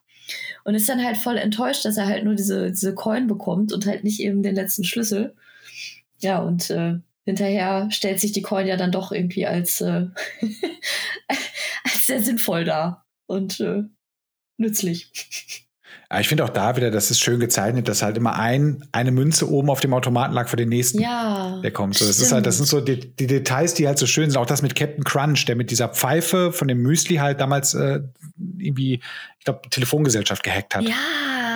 [0.64, 3.86] und ist dann halt voll enttäuscht, dass er halt nur diese, diese Coin bekommt und
[3.86, 5.34] halt nicht eben den letzten Schlüssel.
[6.20, 6.96] Ja, und äh,
[7.28, 10.06] hinterher stellt sich die Coin ja dann doch irgendwie als, äh,
[11.84, 13.84] als sehr sinnvoll dar und äh,
[14.58, 15.12] nützlich.
[16.10, 19.12] Ja, ich finde auch da wieder, das ist schön gezeichnet, dass halt immer ein, eine
[19.12, 21.02] Münze oben auf dem Automaten lag für den nächsten.
[21.02, 21.60] Ja.
[21.62, 21.98] Der kommt.
[21.98, 24.40] So, das ist halt, das sind so die, die, Details, die halt so schön sind.
[24.40, 28.00] Auch das mit Captain Crunch, der mit dieser Pfeife von dem Müsli halt damals äh,
[28.58, 29.02] irgendwie,
[29.38, 30.84] ich glaube, Telefongesellschaft gehackt hat.
[30.84, 30.96] Ja.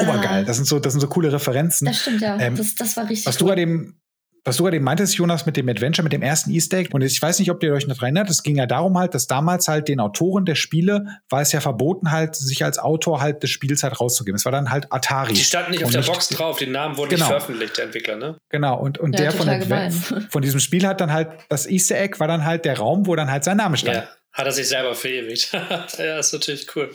[0.02, 0.44] Obergeil.
[0.44, 1.86] Das sind so, das sind so coole Referenzen.
[1.86, 2.38] Das stimmt, ja.
[2.38, 3.28] Ähm, das, das war richtig.
[3.28, 3.40] Was cool.
[3.40, 4.01] du bei dem
[4.44, 6.90] was du gerade eben meintest, Jonas, mit dem Adventure, mit dem ersten Easter Egg.
[6.94, 9.28] Und ich weiß nicht, ob ihr euch noch erinnert, es ging ja darum halt, dass
[9.28, 13.44] damals halt den Autoren der Spiele war es ja verboten halt, sich als Autor halt
[13.44, 14.36] des Spiels halt rauszugeben.
[14.36, 15.34] Es war dann halt Atari.
[15.34, 17.26] Die standen nicht auf der Box drauf, die Namen wurden genau.
[17.26, 18.38] nicht veröffentlicht, der Entwickler, ne?
[18.50, 19.92] Genau, und, und ja, der von, der,
[20.30, 23.16] von diesem Spiel hat dann halt, das Easter Egg war dann halt der Raum, wo
[23.16, 23.98] dann halt sein Name stand.
[23.98, 25.52] Ja, hat er sich selber verewigt.
[25.98, 26.90] ja, ist natürlich cool.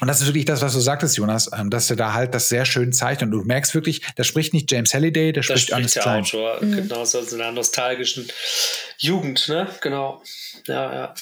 [0.00, 2.48] Und das ist wirklich das, was du sagtest, Jonas, ähm, dass er da halt das
[2.48, 3.28] sehr schön zeichnet.
[3.28, 6.22] Und du merkst wirklich, da spricht nicht James Halliday, da spricht Ernest der Klein.
[6.22, 6.76] Autor, mhm.
[6.76, 8.26] genau, so in einer nostalgischen
[8.98, 9.68] Jugend, ne?
[9.80, 10.22] Genau.
[10.66, 11.14] Ja, ja.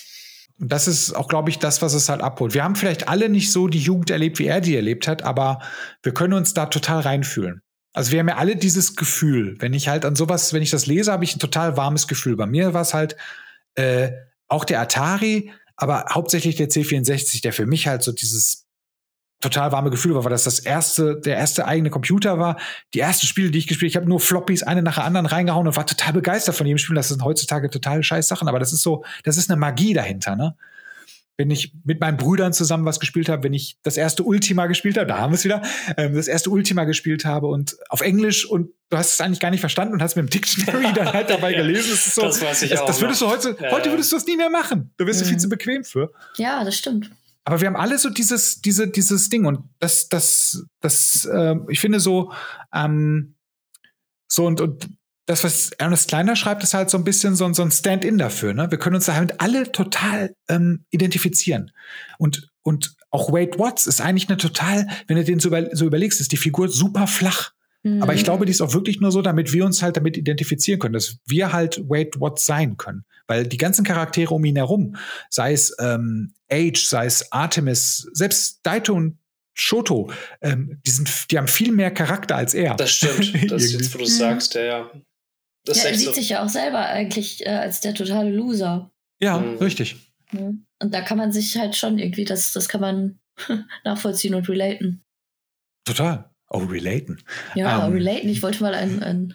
[0.61, 2.55] Und das ist auch, glaube ich, das, was es halt abholt.
[2.55, 5.61] Wir haben vielleicht alle nicht so die Jugend erlebt, wie er die erlebt hat, aber
[6.03, 7.61] wir können uns da total reinfühlen.
[7.93, 9.57] Also wir haben ja alle dieses Gefühl.
[9.61, 12.37] Wenn ich halt an sowas, wenn ich das lese, habe ich ein total warmes Gefühl.
[12.37, 13.17] Bei mir war es halt
[13.77, 14.11] äh,
[14.49, 18.64] auch der Atari, aber hauptsächlich der C64, der für mich halt so dieses
[19.45, 22.59] total warme Gefühle war, weil das das erste, der erste eigene Computer war.
[22.95, 25.67] Die ersten Spiele, die ich gespielt, ich habe nur Floppies eine nach der anderen reingehauen
[25.67, 26.97] und war total begeistert von jedem Spiel.
[26.97, 30.37] Das sind heutzutage total scheiß Sachen, aber das ist so, das ist eine Magie dahinter,
[30.37, 30.57] ne?
[31.37, 34.97] Wenn ich mit meinen Brüdern zusammen was gespielt habe, wenn ich das erste Ultima gespielt
[34.97, 35.63] habe, da haben wir es wieder,
[35.97, 39.51] ähm, das erste Ultima gespielt habe und auf Englisch und du hast es eigentlich gar
[39.51, 41.91] nicht verstanden und hast mit dem Dictionary dann halt dabei ja, gelesen.
[41.91, 42.87] Das, ist so, das weiß ich das, auch.
[42.87, 44.93] Das würdest du heute, ja, heute würdest du das nie mehr machen.
[44.97, 45.25] Du wirst mhm.
[45.25, 46.13] du viel zu bequem für.
[46.37, 47.11] Ja, das stimmt.
[47.45, 51.81] Aber wir haben alle so dieses, diese, dieses Ding und das, das, das, äh, ich
[51.81, 52.33] finde so,
[52.73, 53.35] ähm,
[54.29, 54.89] so und, und
[55.27, 58.53] das, was Ernest Kleiner schreibt, ist halt so ein bisschen so, so ein Stand-in dafür.
[58.55, 58.71] Ne?
[58.71, 61.71] Wir können uns da halt alle total ähm, identifizieren.
[62.19, 65.87] Und, und auch Wade Watts ist eigentlich eine total, wenn du den so, über, so
[65.87, 67.53] überlegst, ist die Figur super flach.
[68.01, 68.25] Aber ich mhm.
[68.25, 71.19] glaube, die ist auch wirklich nur so, damit wir uns halt damit identifizieren können, dass
[71.27, 73.05] wir halt Wade Watts sein können.
[73.27, 74.97] Weil die ganzen Charaktere um ihn herum,
[75.29, 79.19] sei es ähm, Age, sei es Artemis, selbst Daito und
[79.57, 82.75] Shoto, ähm, die, sind, die haben viel mehr Charakter als er.
[82.75, 84.91] Das stimmt, das ist jetzt, wo du sagst, ja, ja.
[85.65, 86.13] Das ja, er sieht so.
[86.13, 88.91] sich ja auch selber eigentlich äh, als der totale Loser.
[89.21, 89.59] Ja, mhm.
[89.59, 89.97] richtig.
[90.33, 93.19] Und da kann man sich halt schon irgendwie, das, das kann man
[93.85, 95.03] nachvollziehen und relaten.
[95.85, 96.31] Total.
[96.51, 97.23] Oh, relaten.
[97.55, 98.29] Ja, um, ähm, relaten.
[98.29, 99.03] Ich wollte mal ein.
[99.03, 99.35] ein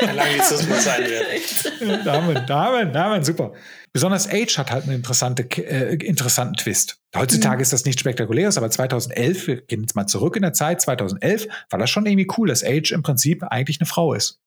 [0.00, 2.06] Anglizismus sein wird.
[2.06, 3.52] Damen, Damen, Damen, super.
[3.92, 7.00] Besonders Age hat halt einen interessante, äh, interessanten Twist.
[7.16, 7.62] Heutzutage mhm.
[7.62, 11.48] ist das nicht spektakuläres, aber 2011, wir gehen jetzt mal zurück in der Zeit, 2011
[11.70, 14.38] war das schon irgendwie cool, dass Age im Prinzip eigentlich eine Frau ist.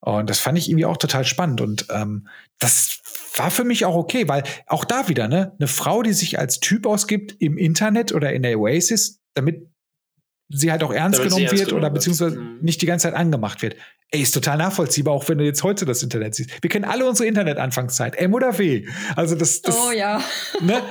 [0.00, 1.62] Und das fand ich irgendwie auch total spannend.
[1.62, 2.28] Und ähm,
[2.58, 3.00] das
[3.36, 6.60] war für mich auch okay, weil auch da wieder, ne, eine Frau, die sich als
[6.60, 9.73] Typ ausgibt im Internet oder in der Oasis, damit
[10.48, 12.44] sie halt auch ernst Damit genommen wird oder beziehungsweise wird.
[12.44, 12.58] Mhm.
[12.60, 13.76] nicht die ganze Zeit angemacht wird.
[14.10, 16.62] Ey, ist total nachvollziehbar, auch wenn du jetzt heute das Internet siehst.
[16.62, 18.86] Wir kennen alle unsere Internet-Anfangszeit, M oder W.
[19.16, 20.22] Also das, das Oh ja.
[20.60, 20.82] Ne,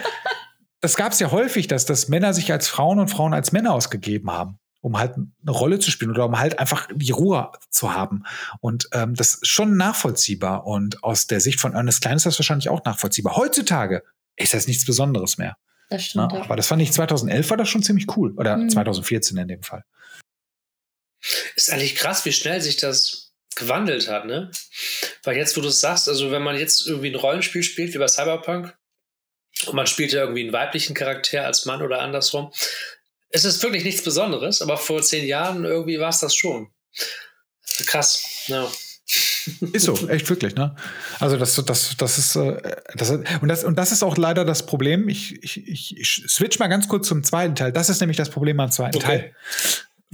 [0.81, 3.73] das gab es ja häufig, dass, dass Männer sich als Frauen und Frauen als Männer
[3.73, 7.93] ausgegeben haben, um halt eine Rolle zu spielen oder um halt einfach die Ruhe zu
[7.93, 8.23] haben.
[8.59, 10.65] Und ähm, das ist schon nachvollziehbar.
[10.65, 13.37] Und aus der Sicht von Ernest Klein ist das wahrscheinlich auch nachvollziehbar.
[13.37, 14.03] Heutzutage
[14.35, 15.55] ist das nichts Besonderes mehr.
[15.89, 16.31] Das stimmt.
[16.31, 18.33] Ja, aber das fand ich 2011 war das schon ziemlich cool.
[18.37, 18.69] Oder mhm.
[18.69, 19.83] 2014 in dem Fall.
[21.55, 24.51] Ist eigentlich krass, wie schnell sich das gewandelt hat, ne?
[25.23, 27.99] Weil jetzt, wo du es sagst, also wenn man jetzt irgendwie ein Rollenspiel spielt, wie
[27.99, 28.75] bei Cyberpunk,
[29.67, 32.51] und man spielt ja irgendwie einen weiblichen Charakter als Mann oder andersrum,
[33.29, 36.71] es ist wirklich nichts Besonderes, aber vor zehn Jahren irgendwie war es das schon.
[37.85, 38.69] Krass, ja.
[39.73, 40.75] Ist so, echt wirklich, ne?
[41.19, 42.57] Also das, das, das ist, äh,
[42.95, 45.09] das, und das, und das ist auch leider das Problem.
[45.09, 47.71] Ich, ich, ich switch mal ganz kurz zum zweiten Teil.
[47.71, 49.05] Das ist nämlich das Problem am zweiten okay.
[49.05, 49.31] Teil.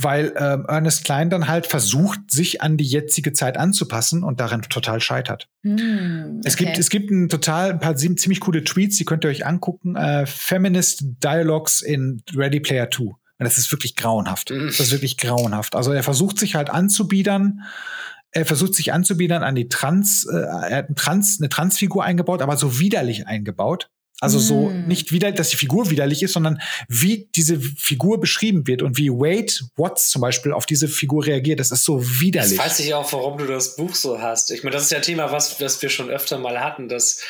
[0.01, 4.61] Weil ähm, Ernest Klein dann halt versucht, sich an die jetzige Zeit anzupassen und darin
[4.61, 5.49] total scheitert.
[5.63, 6.41] Hm, okay.
[6.45, 9.45] Es gibt, es gibt ein total, ein paar ziemlich coole Tweets, die könnt ihr euch
[9.45, 9.97] angucken.
[9.97, 13.03] Äh, Feminist Dialogues in Ready Player 2.
[13.03, 14.51] Und das ist wirklich grauenhaft.
[14.51, 14.67] Mhm.
[14.67, 15.75] Das ist wirklich grauenhaft.
[15.75, 17.61] Also er versucht sich halt anzubiedern
[18.31, 22.41] er versucht sich anzubiedern an die Trans, äh, er hat ein Trans, eine Transfigur eingebaut,
[22.41, 23.89] aber so widerlich eingebaut.
[24.21, 24.41] Also mm.
[24.41, 28.97] so nicht wieder, dass die Figur widerlich ist, sondern wie diese Figur beschrieben wird und
[28.97, 31.59] wie Wade Watts zum Beispiel auf diese Figur reagiert.
[31.59, 32.57] Das ist so widerlich.
[32.57, 34.51] Das weiß ich auch, warum du das Buch so hast.
[34.51, 37.21] Ich meine, das ist ja ein Thema, was, was wir schon öfter mal hatten, dass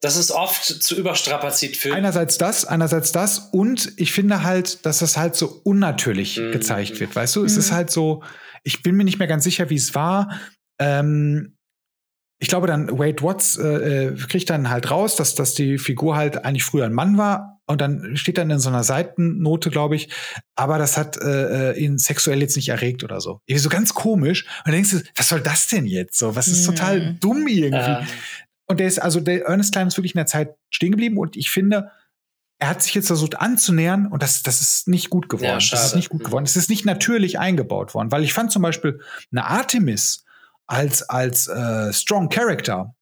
[0.00, 1.92] das ist oft zu überstrapazit für.
[1.92, 6.52] Einerseits das, einerseits das und ich finde halt, dass das halt so unnatürlich mm.
[6.52, 7.16] gezeigt wird.
[7.16, 7.46] Weißt du, mm.
[7.46, 7.74] es ist mhm.
[7.74, 8.22] halt so,
[8.62, 10.40] ich bin mir nicht mehr ganz sicher, wie es war.
[10.78, 11.56] Ähm,
[12.38, 16.16] ich glaube dann, Wade Watts äh, äh, kriegt dann halt raus, dass, dass die Figur
[16.16, 17.60] halt eigentlich früher ein Mann war.
[17.66, 20.08] Und dann steht dann in so einer Seitennote, glaube ich,
[20.56, 23.40] aber das hat äh, äh, ihn sexuell jetzt nicht erregt oder so.
[23.46, 24.42] Irgendwie so ganz komisch.
[24.42, 26.18] Und dann denkst du, was soll das denn jetzt?
[26.18, 27.20] So, was ist total mhm.
[27.20, 27.78] dumm irgendwie.
[27.78, 28.04] Äh.
[28.66, 31.36] Und der ist, also der Ernest Klein ist wirklich in der Zeit stehen geblieben und
[31.36, 31.92] ich finde,
[32.62, 35.48] er hat sich jetzt versucht anzunähern und das, das ist nicht gut geworden.
[35.48, 36.44] Ja, das ist nicht gut geworden.
[36.44, 39.00] Es ist nicht natürlich eingebaut worden, weil ich fand zum Beispiel
[39.32, 40.24] eine Artemis
[40.68, 42.94] als, als äh, Strong Character,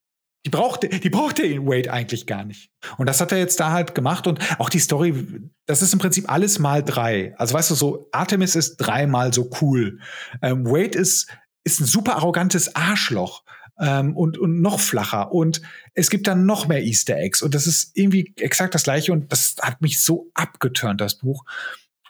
[0.46, 2.70] die brauchte, die brauchte ihn Wade eigentlich gar nicht.
[2.96, 5.98] Und das hat er jetzt da halt gemacht und auch die Story, das ist im
[5.98, 7.34] Prinzip alles mal drei.
[7.36, 9.98] Also weißt du, so Artemis ist dreimal so cool.
[10.40, 11.28] Ähm, Wade ist,
[11.64, 13.42] ist ein super arrogantes Arschloch
[13.80, 15.32] ähm, und, und noch flacher.
[15.32, 15.62] Und
[15.94, 17.42] es gibt dann noch mehr Easter Eggs.
[17.42, 19.12] Und das ist irgendwie exakt das gleiche.
[19.12, 21.44] Und das hat mich so abgeturnt, das Buch.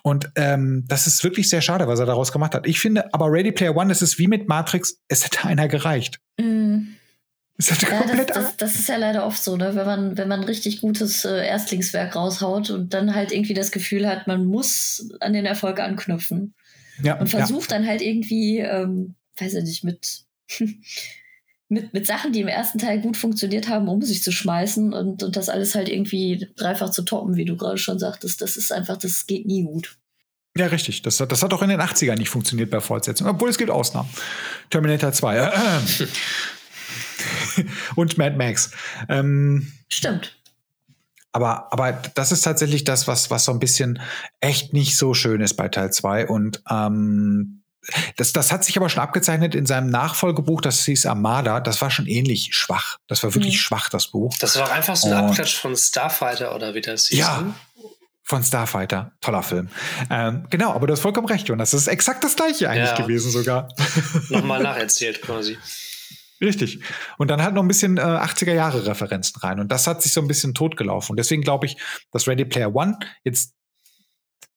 [0.03, 2.67] Und ähm, das ist wirklich sehr schade, was er daraus gemacht hat.
[2.67, 6.21] Ich finde, aber Ready Player One, das ist wie mit Matrix, es hätte einer gereicht.
[6.39, 6.95] Mm.
[7.59, 9.75] Es hätte ja, komplett das, das, das, ist ja leider oft so, ne?
[9.75, 14.09] wenn man, wenn man richtig gutes äh, Erstlingswerk raushaut und dann halt irgendwie das Gefühl
[14.09, 16.55] hat, man muss an den Erfolg anknüpfen.
[17.03, 17.77] Ja, und versucht ja.
[17.77, 20.25] dann halt irgendwie, ähm, weiß ich nicht, mit
[21.71, 25.23] mit, mit Sachen, die im ersten Teil gut funktioniert haben, um sich zu schmeißen und,
[25.23, 28.43] und das alles halt irgendwie dreifach zu toppen, wie du gerade schon sagtest.
[28.43, 29.97] Das ist einfach, das geht nie gut.
[30.57, 31.03] Ja, richtig.
[31.03, 34.11] Das, das hat auch in den 80ern nicht funktioniert bei Fortsetzungen, obwohl es gibt Ausnahmen.
[34.69, 35.51] Terminator 2 äh,
[37.95, 38.73] und Mad Max.
[39.09, 40.37] Ähm, Stimmt.
[41.31, 44.01] Aber, aber das ist tatsächlich das, was, was so ein bisschen
[44.41, 46.27] echt nicht so schön ist bei Teil 2.
[46.27, 47.60] Und ähm,
[48.17, 51.61] das, das hat sich aber schon abgezeichnet in seinem Nachfolgebuch, das hieß Armada.
[51.61, 52.99] Das war schon ähnlich schwach.
[53.07, 53.61] Das war wirklich mhm.
[53.61, 54.35] schwach, das Buch.
[54.39, 57.19] Das war einfach so ein Abklatsch von Starfighter oder wie das hieß.
[57.19, 57.41] Ja.
[57.41, 57.55] Ne?
[58.23, 59.13] Von Starfighter.
[59.21, 59.71] Toller Film.
[60.09, 61.71] Ähm, genau, aber du hast vollkommen recht, Jonas.
[61.71, 62.97] Das ist exakt das gleiche eigentlich ja.
[62.97, 63.69] gewesen sogar.
[64.29, 65.59] Nochmal nacherzählt quasi.
[66.41, 66.81] Richtig.
[67.19, 69.61] Und dann halt noch ein bisschen äh, 80er Jahre Referenzen rein.
[69.61, 71.13] Und das hat sich so ein bisschen totgelaufen.
[71.13, 71.77] Und deswegen glaube ich,
[72.13, 73.55] dass Ready Player One jetzt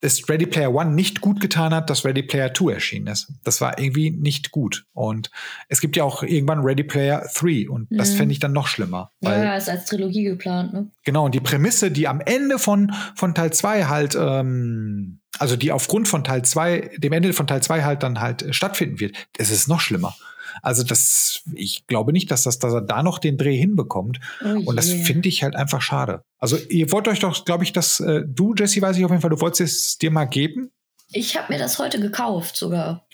[0.03, 3.31] es Ready Player One nicht gut getan hat, dass Ready Player Two erschienen ist.
[3.43, 4.85] Das war irgendwie nicht gut.
[4.93, 5.31] Und
[5.69, 7.97] es gibt ja auch irgendwann Ready Player 3 und mhm.
[7.97, 9.11] das fände ich dann noch schlimmer.
[9.21, 10.91] ja, ist als Trilogie geplant, ne?
[11.05, 15.71] Genau, und die Prämisse, die am Ende von, von Teil 2 halt, ähm, also die
[15.71, 19.15] aufgrund von Teil 2, dem Ende von Teil 2 halt dann halt äh, stattfinden wird,
[19.37, 20.15] das ist noch schlimmer.
[20.61, 24.19] Also das, ich glaube nicht, dass, das, dass er da noch den Dreh hinbekommt.
[24.43, 26.23] Oh und das finde ich halt einfach schade.
[26.39, 29.21] Also ihr wollt euch doch, glaube ich, dass äh, du, Jesse, weiß ich auf jeden
[29.21, 30.71] Fall, du wolltest es dir mal geben.
[31.11, 33.07] Ich habe mir das heute gekauft sogar.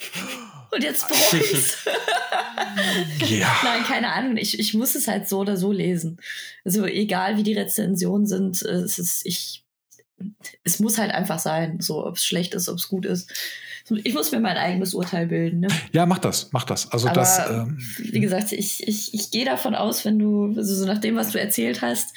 [0.71, 1.41] Und jetzt bereue
[3.19, 3.55] ich ja.
[3.63, 4.37] Nein, keine Ahnung.
[4.37, 6.19] Ich, ich muss es halt so oder so lesen.
[6.63, 9.65] Also egal wie die Rezensionen sind, es ist, ich,
[10.63, 11.79] es muss halt einfach sein.
[11.79, 13.31] So, ob es schlecht ist, ob es gut ist
[14.03, 15.61] ich muss mir mein eigenes Urteil bilden.
[15.61, 15.67] Ne?
[15.91, 16.91] Ja, mach das, mach das.
[16.91, 17.39] Also Aber, das.
[17.49, 21.15] Ähm, wie gesagt, ich, ich, ich gehe davon aus, wenn du, also so nach dem,
[21.15, 22.15] was du erzählt hast,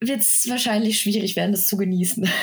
[0.00, 2.28] wird es wahrscheinlich schwierig werden, das zu genießen.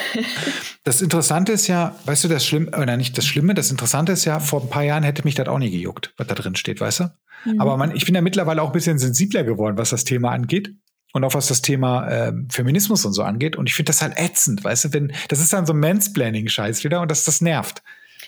[0.84, 4.24] Das Interessante ist ja, weißt du, das Schlimme, oder nicht das Schlimme, das Interessante ist
[4.24, 6.80] ja, vor ein paar Jahren hätte mich das auch nie gejuckt, was da drin steht,
[6.80, 7.04] weißt du?
[7.46, 7.60] Mhm.
[7.60, 10.76] Aber man, ich bin ja mittlerweile auch ein bisschen sensibler geworden, was das Thema angeht
[11.16, 13.56] und auch was das Thema äh, Feminismus und so angeht.
[13.56, 17.00] Und ich finde das halt ätzend, weißt du, wenn, das ist dann so Mansplaining-Scheiß wieder
[17.00, 17.82] und das, das nervt.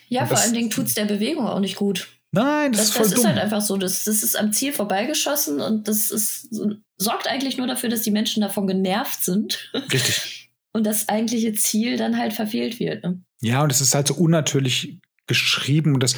[0.07, 2.07] Ja, und vor allen Dingen tut es der Bewegung auch nicht gut.
[2.31, 3.19] Nein, das, das ist voll Das dumm.
[3.19, 6.47] ist halt einfach so, das, das ist am Ziel vorbeigeschossen und das ist,
[6.95, 9.69] sorgt eigentlich nur dafür, dass die Menschen davon genervt sind.
[9.91, 10.49] Richtig.
[10.71, 13.03] und das eigentliche Ziel dann halt verfehlt wird.
[13.03, 13.21] Ne?
[13.41, 16.15] Ja, und es ist halt so unnatürlich geschrieben und das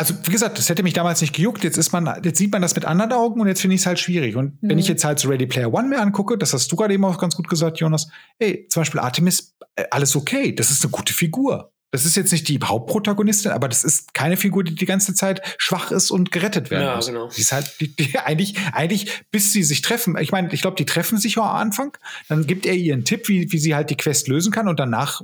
[0.00, 1.62] also wie gesagt, das hätte mich damals nicht gejuckt.
[1.62, 3.86] Jetzt ist man, jetzt sieht man das mit anderen Augen und jetzt finde ich es
[3.86, 4.34] halt schwierig.
[4.34, 4.70] Und mhm.
[4.70, 7.04] wenn ich jetzt halt so Ready Player One mir angucke, das hast du gerade eben
[7.04, 10.90] auch ganz gut gesagt, Jonas, ey, zum Beispiel Artemis, äh, alles okay, das ist eine
[10.90, 11.74] gute Figur.
[11.90, 15.42] Das ist jetzt nicht die Hauptprotagonistin, aber das ist keine Figur, die die ganze Zeit
[15.58, 17.08] schwach ist und gerettet werden ja, muss.
[17.08, 17.28] Genau.
[17.28, 20.16] Die ist halt, die, die eigentlich, eigentlich, bis sie sich treffen.
[20.18, 21.94] Ich meine, ich glaube, die treffen sich auch am Anfang.
[22.28, 24.80] Dann gibt er ihr einen Tipp, wie, wie sie halt die Quest lösen kann und
[24.80, 25.20] danach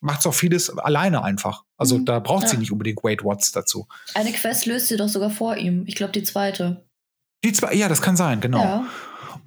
[0.00, 1.64] macht es auch vieles alleine einfach.
[1.76, 2.04] Also mhm.
[2.06, 2.48] da braucht ja.
[2.48, 3.86] sie nicht unbedingt Wade Watts dazu.
[4.14, 5.84] Eine Quest löst sie doch sogar vor ihm.
[5.86, 6.84] Ich glaube, die zweite.
[7.44, 8.62] Die zwei, ja, das kann sein, genau.
[8.62, 8.86] Ja.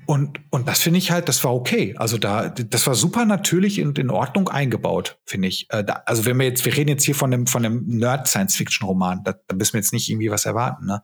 [0.06, 1.96] Und, und das finde ich halt, das war okay.
[1.98, 5.68] Also da, das war super natürlich und in Ordnung eingebaut, finde ich.
[5.70, 9.24] Äh, da, also wenn wir jetzt, wir reden jetzt hier von einem, von einem Nerd-Science-Fiction-Roman,
[9.24, 11.02] da, da müssen wir jetzt nicht irgendwie was erwarten, ne?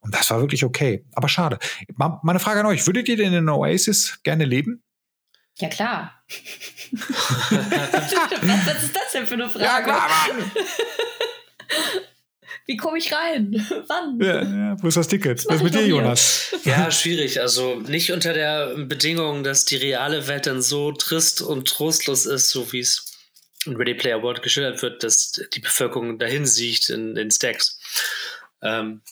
[0.00, 1.04] Und das war wirklich okay.
[1.12, 1.58] Aber schade.
[1.96, 4.82] Meine Frage an euch, würdet ihr denn in Oasis gerne leben?
[5.60, 6.22] Ja, klar.
[7.50, 9.64] Was ist das denn für eine Frage?
[9.64, 10.50] Ja, klar, Mann.
[12.66, 13.66] Wie komme ich rein?
[13.88, 14.20] Wann?
[14.20, 15.44] Ja, ja, wo ist das Ticket?
[15.48, 16.54] Was ist mit dir, Jonas?
[16.64, 17.40] Ja, schwierig.
[17.40, 22.48] Also nicht unter der Bedingung, dass die reale Welt dann so trist und trostlos ist,
[22.50, 23.10] so wie es
[23.66, 27.78] in Ready Player One geschildert wird, dass die Bevölkerung dahin sieht in den Stacks.
[28.62, 29.02] Ähm,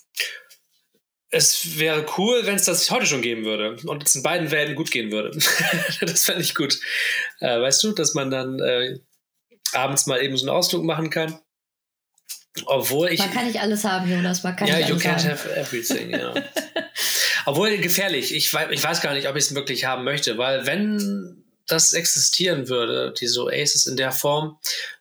[1.30, 4.74] es wäre cool, wenn es das heute schon geben würde und es in beiden Welten
[4.74, 5.30] gut gehen würde.
[6.00, 6.78] das fände ich gut.
[7.40, 8.98] Äh, weißt du, dass man dann äh,
[9.72, 11.38] abends mal eben so einen Ausflug machen kann.
[12.64, 13.20] Obwohl ich.
[13.20, 14.42] Man kann nicht alles haben, Jonas.
[14.42, 15.30] Man kann ja, nicht you can't haben.
[15.30, 16.34] have everything, ja.
[17.46, 18.34] Obwohl gefährlich.
[18.34, 22.68] Ich, ich weiß gar nicht, ob ich es wirklich haben möchte, weil wenn das existieren
[22.68, 24.58] würde, diese Oasis in der Form,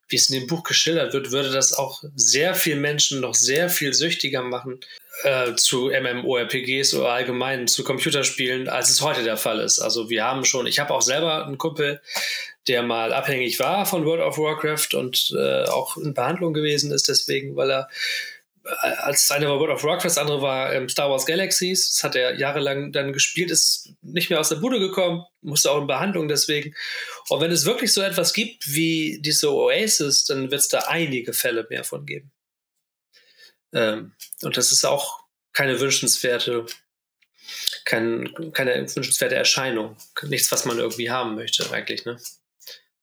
[0.09, 3.69] wie es in dem Buch geschildert wird, würde das auch sehr viel Menschen noch sehr
[3.69, 4.81] viel süchtiger machen
[5.23, 9.79] äh, zu MMORPGs oder allgemein zu Computerspielen, als es heute der Fall ist.
[9.79, 12.01] Also wir haben schon, ich habe auch selber einen Kumpel,
[12.67, 17.07] der mal abhängig war von World of Warcraft und äh, auch in Behandlung gewesen ist,
[17.07, 17.87] deswegen, weil er
[18.67, 21.93] äh, als eine war World of Warcraft, das andere war ähm, Star Wars Galaxies.
[21.93, 25.79] Das hat er jahrelang dann gespielt, ist nicht mehr aus der Bude gekommen, musste auch
[25.79, 26.75] in Behandlung deswegen.
[27.29, 31.33] Und wenn es wirklich so etwas gibt wie diese Oasis, dann wird es da einige
[31.33, 32.31] Fälle mehr von geben.
[33.73, 34.13] Ähm,
[34.43, 35.23] und das ist auch
[35.53, 36.65] keine wünschenswerte,
[37.85, 39.95] kein, keine wünschenswerte Erscheinung.
[40.23, 42.17] Nichts, was man irgendwie haben möchte, eigentlich, ne?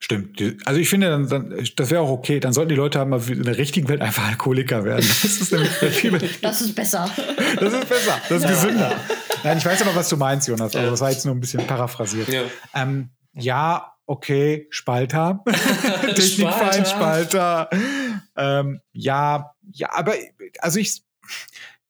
[0.05, 0.39] Stimmt.
[0.66, 2.39] Also ich finde, dann, dann, das wäre auch okay.
[2.39, 5.07] Dann sollten die Leute haben in der richtigen Welt einfach Alkoholiker werden.
[5.07, 5.57] Das ist,
[5.95, 7.11] viel das ist besser.
[7.59, 8.20] Das ist besser.
[8.28, 9.01] Das ist ja, gesünder.
[9.45, 10.76] Nein, ich weiß aber, was du meinst, Jonas.
[10.76, 12.28] Also das war jetzt nur ein bisschen paraphrasiert.
[12.28, 12.43] Ja,
[12.74, 15.43] ähm, ja okay, Spalter.
[16.14, 17.70] Technikfein, Spalter.
[18.37, 20.14] Ähm, ja, ja, aber
[20.59, 21.03] also ich,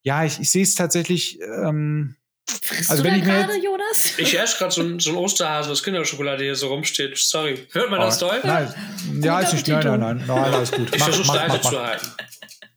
[0.03, 1.39] ja, ich, ich sehe es tatsächlich.
[1.41, 2.15] Ähm,
[2.47, 4.13] Frisst also, du wenn ich gerade, Jonas?
[4.17, 7.17] Ich esse gerade so, ein, so ein Osterhase aus Kinderschokolade hier so rumsteht.
[7.17, 7.67] Sorry.
[7.71, 8.39] Hört man oh, das doll?
[8.43, 8.73] Nein,
[9.21, 9.67] ja, ist nicht.
[9.67, 10.89] Nein, nein, nein, nein, alles gut.
[10.95, 12.07] Ich versuche leise zu halten.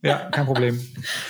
[0.01, 0.81] Ja, kein Problem.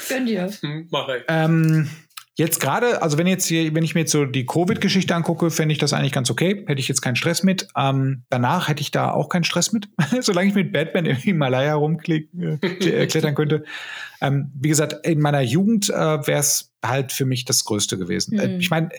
[0.08, 0.52] Gönn dir.
[0.60, 1.24] Hm, mach ich.
[1.26, 1.90] Ähm,
[2.38, 5.72] Jetzt gerade, also wenn jetzt hier, wenn ich mir jetzt so die Covid-Geschichte angucke, fände
[5.72, 6.64] ich das eigentlich ganz okay.
[6.68, 7.66] Hätte ich jetzt keinen Stress mit.
[7.76, 9.88] Ähm, danach hätte ich da auch keinen Stress mit,
[10.20, 13.64] solange ich mit Batman im Himalaya rumklettern äh, könnte.
[14.20, 18.34] Ähm, wie gesagt, in meiner Jugend äh, wäre es halt für mich das Größte gewesen.
[18.34, 18.40] Mhm.
[18.40, 18.90] Äh, ich meine,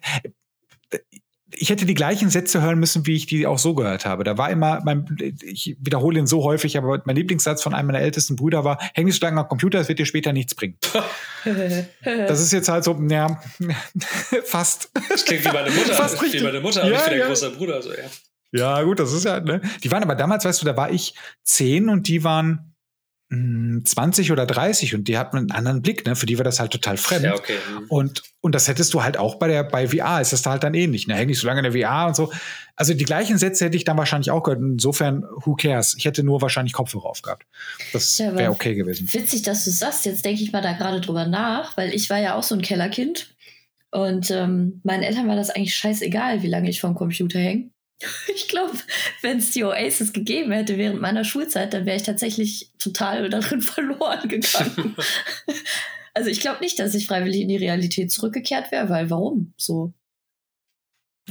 [1.59, 4.23] ich hätte die gleichen Sätze hören müssen, wie ich die auch so gehört habe.
[4.23, 5.05] Da war immer, mein,
[5.43, 9.11] ich wiederhole ihn so häufig, aber mein Lieblingssatz von einem meiner ältesten Brüder war, häng
[9.11, 10.77] so lange am Computer, es wird dir später nichts bringen.
[12.03, 13.41] das ist jetzt halt so, ja,
[14.45, 14.89] fast.
[15.09, 17.27] Das klingt wie meine Mutter, fast wie meine Mutter, aber ja, ich bin der ja.
[17.27, 18.09] große Bruder, so, ja.
[18.51, 19.61] Ja, gut, das ist ja, ne?
[19.83, 22.68] Die waren aber damals, weißt du, da war ich zehn und die waren
[23.31, 26.15] 20 hm, oder 30 und die hatten einen anderen Blick, ne?
[26.15, 27.25] Für die war das halt total fremd.
[27.25, 27.57] Ja, okay.
[27.71, 27.85] Mhm.
[27.87, 30.63] Und, und das hättest du halt auch bei der, bei VR ist das da halt
[30.63, 31.05] dann ähnlich.
[31.05, 31.13] Ne?
[31.13, 32.31] Häng nicht so lange in der VR und so.
[32.75, 34.63] Also die gleichen Sätze hätte ich dann wahrscheinlich auch gehört.
[34.63, 35.95] Insofern, who cares?
[35.95, 37.45] Ich hätte nur wahrscheinlich Kopfhörer aufgehabt.
[37.93, 39.07] Das ja, wäre okay gewesen.
[39.13, 40.07] Witzig, dass du sagst.
[40.07, 42.63] Jetzt denke ich mal da gerade drüber nach, weil ich war ja auch so ein
[42.63, 43.35] Kellerkind.
[43.91, 47.69] Und ähm, meinen Eltern war das eigentlich scheißegal, wie lange ich vom Computer hänge.
[48.33, 48.73] Ich glaube,
[49.21, 53.61] wenn es die Oasis gegeben hätte während meiner Schulzeit, dann wäre ich tatsächlich total darin
[53.61, 54.95] verloren gegangen.
[56.13, 59.93] also ich glaube nicht, dass ich freiwillig in die Realität zurückgekehrt wäre, weil warum so?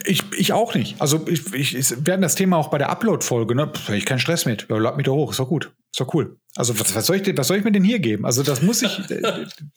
[0.05, 1.01] Ich, ich auch nicht.
[1.01, 3.73] Also ich, ich, wir hatten das Thema auch bei der Upload-Folge, ne?
[3.87, 4.69] Habe ich keinen Stress mit.
[4.71, 5.73] Ja, lad mich doch hoch, ist doch gut.
[5.93, 6.39] Ist doch cool.
[6.55, 8.25] Also was, was, soll ich, was soll ich mir denn hier geben?
[8.25, 8.97] Also das muss ich.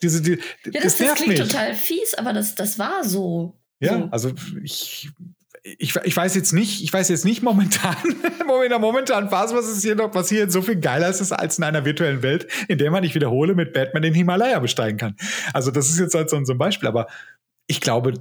[0.03, 0.37] diese, die, ja,
[0.81, 1.39] das, das, das klingt mich.
[1.39, 3.59] total fies, aber das, das war so.
[3.79, 4.09] Ja, so.
[4.11, 4.31] also
[4.61, 5.09] ich
[5.63, 7.95] ich, ich weiß jetzt nicht, ich weiß jetzt nicht momentan,
[8.63, 11.57] in der momentanen Phase, was ist hier noch passiert, so viel geiler ist es als
[11.57, 15.15] in einer virtuellen Welt, in der man, ich wiederhole, mit Batman den Himalaya besteigen kann.
[15.53, 17.07] Also das ist jetzt halt so, so ein Beispiel, aber
[17.67, 18.13] ich glaube,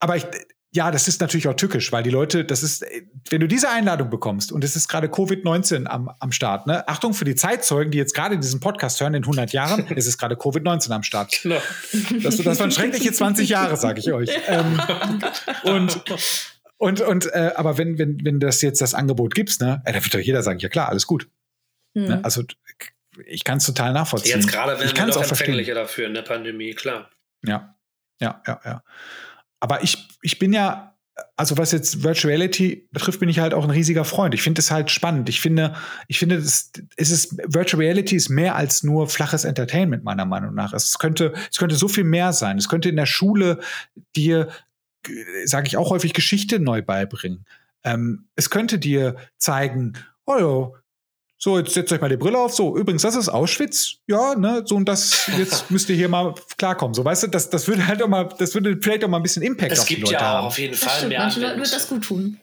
[0.00, 0.26] aber ich,
[0.70, 2.84] ja, das ist natürlich auch tückisch, weil die Leute, das ist,
[3.30, 6.86] wenn du diese Einladung bekommst und es ist gerade Covid-19 am, am Start, ne?
[6.86, 10.18] Achtung für die Zeitzeugen, die jetzt gerade diesen Podcast hören in 100 Jahren, es ist
[10.18, 11.32] gerade Covid-19 am Start.
[11.42, 11.56] Genau.
[12.22, 14.30] Das, das waren schreckliche 20 Jahre, sage ich euch.
[14.48, 14.80] Ähm,
[15.64, 16.04] und
[16.78, 20.02] und, und äh, aber wenn, wenn, wenn das jetzt das Angebot gibst, ne, äh, da
[20.02, 21.28] wird doch jeder sagen, ja klar, alles gut.
[21.94, 22.04] Mhm.
[22.04, 22.24] Ne?
[22.24, 22.44] Also
[23.26, 24.36] ich kann es total nachvollziehen.
[24.36, 27.10] Jetzt gerade werden wir doch empfänglicher dafür in der Pandemie, klar.
[27.44, 27.74] Ja,
[28.20, 28.82] ja, ja, ja.
[29.60, 30.96] Aber ich, ich bin ja,
[31.36, 34.34] also was jetzt Virtual Reality betrifft, bin ich halt auch ein riesiger Freund.
[34.34, 35.28] Ich finde es halt spannend.
[35.28, 35.74] Ich finde,
[36.06, 40.72] ich finde, es ist Virtual Reality ist mehr als nur flaches Entertainment meiner Meinung nach.
[40.72, 42.56] Es könnte, es könnte so viel mehr sein.
[42.56, 43.58] Es könnte in der Schule
[44.14, 44.48] dir,
[45.44, 47.44] sage ich auch häufig, Geschichte neu beibringen.
[47.84, 49.94] Ähm, es könnte dir zeigen,
[50.26, 50.74] oh,
[51.40, 52.52] so, jetzt setzt euch mal die Brille auf.
[52.52, 53.98] So, übrigens, das ist Auschwitz.
[54.08, 56.94] Ja, ne, so und das, jetzt müsst ihr hier mal klarkommen.
[56.94, 59.22] So, weißt du, das, das würde halt auch mal, das würde vielleicht auch mal ein
[59.22, 60.46] bisschen Impact es auf die Leute ja haben.
[60.46, 61.20] auf jeden Fall stimmt, mehr.
[61.20, 62.40] Manchen Leuten wird das gut tun.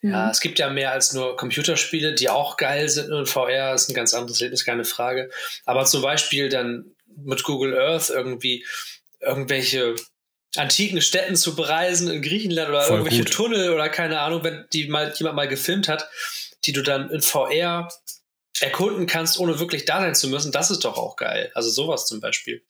[0.00, 0.30] Ja, mhm.
[0.30, 3.94] es gibt ja mehr als nur Computerspiele, die auch geil sind und VR ist ein
[3.94, 5.30] ganz anderes Leben, ist keine Frage.
[5.66, 6.86] Aber zum Beispiel dann
[7.22, 8.64] mit Google Earth irgendwie
[9.20, 9.96] irgendwelche
[10.56, 13.32] antiken Städten zu bereisen in Griechenland oder Voll irgendwelche gut.
[13.32, 16.08] Tunnel oder keine Ahnung, wenn die mal jemand mal gefilmt hat,
[16.64, 17.88] die du dann in VR
[18.60, 21.50] erkunden kannst, ohne wirklich da sein zu müssen, das ist doch auch geil.
[21.54, 22.62] Also sowas zum Beispiel.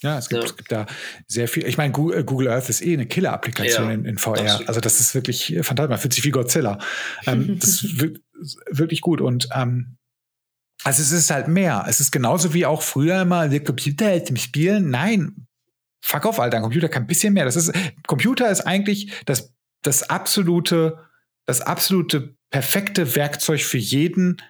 [0.00, 0.48] Ja, es gibt, ja.
[0.48, 0.86] es gibt da
[1.26, 1.66] sehr viel.
[1.66, 4.40] Ich meine, Google Earth ist eh eine Killer-Applikation ja, in, in, VR.
[4.40, 4.68] Absolut.
[4.68, 5.90] Also das ist wirklich fantastisch.
[5.90, 6.78] Man fühlt sich wie Godzilla.
[7.26, 8.00] ähm, das ist
[8.70, 9.20] wirklich gut.
[9.20, 9.96] Und ähm,
[10.82, 11.86] also es ist halt mehr.
[11.88, 14.90] Es ist genauso wie auch früher immer der Computer hält im Spielen.
[14.90, 15.46] Nein,
[16.04, 16.58] fuck off, Alter.
[16.58, 17.44] Ein Computer kann ein bisschen mehr.
[17.44, 17.72] Das ist
[18.06, 19.52] Computer ist eigentlich das
[19.82, 20.98] das absolute
[21.46, 24.40] das absolute perfekte Werkzeug für jeden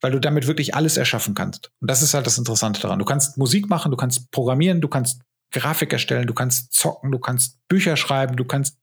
[0.00, 1.72] weil du damit wirklich alles erschaffen kannst.
[1.80, 2.98] Und das ist halt das Interessante daran.
[2.98, 7.18] Du kannst Musik machen, du kannst programmieren, du kannst Grafik erstellen, du kannst zocken, du
[7.18, 8.76] kannst Bücher schreiben, du kannst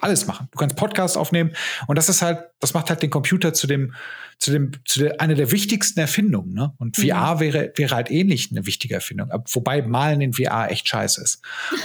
[0.00, 0.48] alles machen.
[0.50, 1.52] Du kannst Podcasts aufnehmen
[1.86, 3.94] und das ist halt, das macht halt den Computer zu dem,
[4.38, 6.52] zu dem, zu der, einer der wichtigsten Erfindungen.
[6.52, 6.72] Ne?
[6.78, 7.02] Und mhm.
[7.02, 11.42] VR wäre, wäre halt ähnlich eine wichtige Erfindung, wobei Malen in VR echt scheiße ist.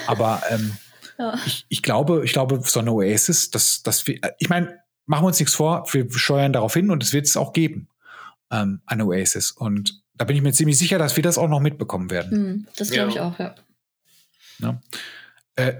[0.08, 0.78] Aber ähm,
[1.18, 1.40] ja.
[1.46, 5.40] ich, ich glaube, ich glaube, so eine Oasis, das, das, ich meine, machen wir uns
[5.40, 7.90] nichts vor, wir steuern darauf hin und es wird es auch geben
[8.52, 9.52] ähm, an Oasis.
[9.52, 12.44] Und da bin ich mir ziemlich sicher, dass wir das auch noch mitbekommen werden.
[12.44, 13.56] Mhm, das glaube ich auch, ja.
[14.60, 14.82] ja.
[15.56, 15.74] Äh,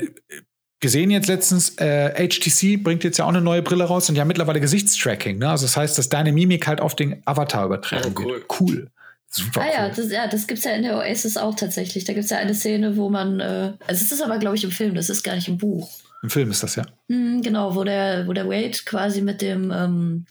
[0.80, 4.26] gesehen jetzt letztens, äh, HTC bringt jetzt ja auch eine neue Brille raus und ja
[4.26, 5.38] mittlerweile Gesichtstracking.
[5.38, 5.50] Ne?
[5.50, 8.32] Also das heißt, dass deine Mimik halt auf den Avatar übertragen oh, cool.
[8.34, 8.46] wird.
[8.60, 8.92] Cool.
[9.32, 9.74] Super ah cool.
[9.74, 12.04] ja, das, ja, das gibt's ja in der Oasis auch tatsächlich.
[12.06, 14.64] Da gibt es ja eine Szene, wo man, äh, also es ist aber, glaube ich,
[14.64, 15.90] im Film, das ist gar nicht im Buch.
[16.24, 16.86] Im Film ist das ja.
[17.08, 20.26] Mhm, genau, wo der, wo der Wade quasi mit dem ähm,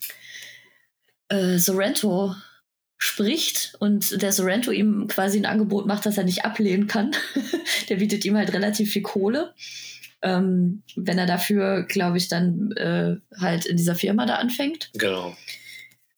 [1.29, 2.35] äh, Sorrento
[2.97, 7.15] spricht und der Sorrento ihm quasi ein Angebot macht, das er nicht ablehnen kann.
[7.89, 9.53] der bietet ihm halt relativ viel Kohle.
[10.21, 14.89] Ähm, wenn er dafür, glaube ich, dann äh, halt in dieser Firma da anfängt.
[14.93, 15.35] Genau.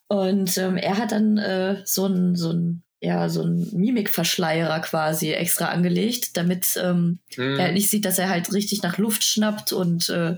[0.07, 5.31] Und ähm, er hat dann äh, so ein, so ein, ja, so ein Mimikverschleierer quasi
[5.31, 7.57] extra angelegt, damit ähm, hm.
[7.57, 10.35] er halt nicht sieht, dass er halt richtig nach Luft schnappt und, äh,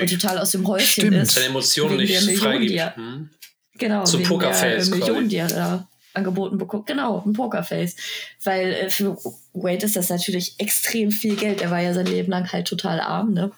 [0.00, 1.16] und total aus dem Häuschen Stimmt.
[1.16, 1.34] ist.
[1.34, 2.96] Seine Emotionen nicht freigibt.
[2.96, 3.30] Hm.
[3.78, 4.88] Genau, Zum Pokerface.
[4.88, 6.86] Äh, Millionen, die er da angeboten bekommt.
[6.86, 7.96] Genau, ein Pokerface.
[8.42, 9.16] Weil äh, für
[9.52, 11.62] Wade ist das natürlich extrem viel Geld.
[11.62, 13.50] Er war ja sein Leben lang halt total arm, ne?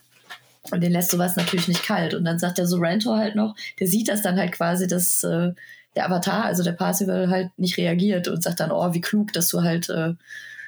[0.71, 2.13] Und den lässt sowas natürlich nicht kalt.
[2.13, 5.51] Und dann sagt der Sorrento halt noch, der sieht das dann halt quasi, dass äh,
[5.95, 9.47] der Avatar, also der Parsival, halt nicht reagiert und sagt dann, oh, wie klug, dass
[9.47, 10.13] du halt äh,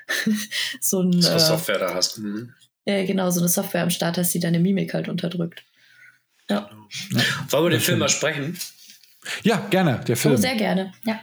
[0.81, 1.21] so ein.
[1.21, 2.19] So äh, Software da hast.
[2.19, 2.53] Mhm.
[2.85, 5.63] Ja, genau, so eine Software am Start hast, die deine Mimik halt unterdrückt.
[6.49, 6.69] Ja.
[7.49, 8.57] Wollen wir den Film mal sprechen?
[9.43, 10.35] Ja, gerne, der Film.
[10.35, 11.19] Oh, sehr gerne, ja.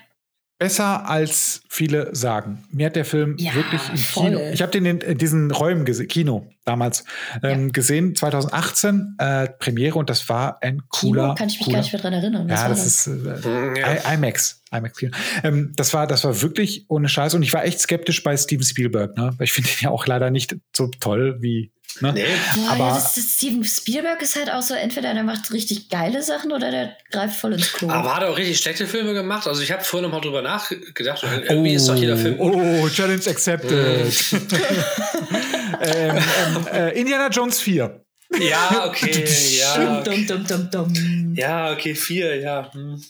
[0.58, 2.64] Besser als viele sagen.
[2.70, 4.30] Mir hat der Film ja, wirklich im voll.
[4.30, 4.40] Kino.
[4.52, 7.04] Ich habe den in, in, diesen Räumen Kino damals
[7.42, 7.72] ähm, ja.
[7.72, 11.22] gesehen, 2018 äh, Premiere und das war ein cooler.
[11.22, 12.48] Kino kann ich mich cooler, gar nicht mehr dran erinnern.
[12.48, 14.12] Was ja, das, das, ist äh, ja.
[14.12, 14.62] IMAX.
[14.70, 15.12] IMAX Kino.
[15.42, 18.64] Ähm, das war, das war wirklich ohne Scheiß und ich war echt skeptisch bei Steven
[18.64, 19.34] Spielberg, ne?
[19.36, 22.12] Weil ich finde ihn ja auch leider nicht so toll wie Ne?
[22.12, 22.26] Nee.
[22.54, 25.88] Boah, aber ja, das, das Steven Spielberg ist halt auch so, entweder der macht richtig
[25.88, 27.88] geile Sachen oder der greift voll ins Klo.
[27.88, 29.46] Aber hat er auch richtig schlechte Filme gemacht?
[29.46, 31.22] Also ich habe vorhin noch mal drüber nachgedacht.
[31.22, 32.40] Irgendwie oh, ist doch jeder Film.
[32.40, 33.70] Oh, Challenge accepted.
[35.80, 38.04] ähm, ähm, äh, Indiana Jones 4.
[38.40, 39.24] Ja, okay.
[39.58, 40.26] ja, okay.
[40.26, 42.72] Dum, dum, dum, ja, okay, 4, ja.
[42.72, 43.02] Hm.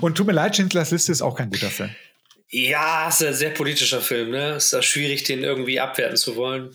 [0.00, 1.90] Und tut mir leid, Schindlers Liste ist auch kein guter Film.
[2.50, 4.56] Ja, ist ein sehr politischer Film, ne?
[4.56, 6.74] Ist da schwierig, den irgendwie abwerten zu wollen.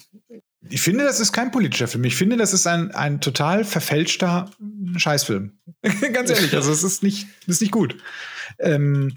[0.70, 2.04] Ich finde, das ist kein politischer Film.
[2.06, 4.50] Ich finde, das ist ein, ein total verfälschter
[4.96, 5.52] Scheißfilm.
[6.14, 7.98] Ganz ehrlich, also es ist nicht, ist nicht gut.
[8.60, 9.14] Ähm,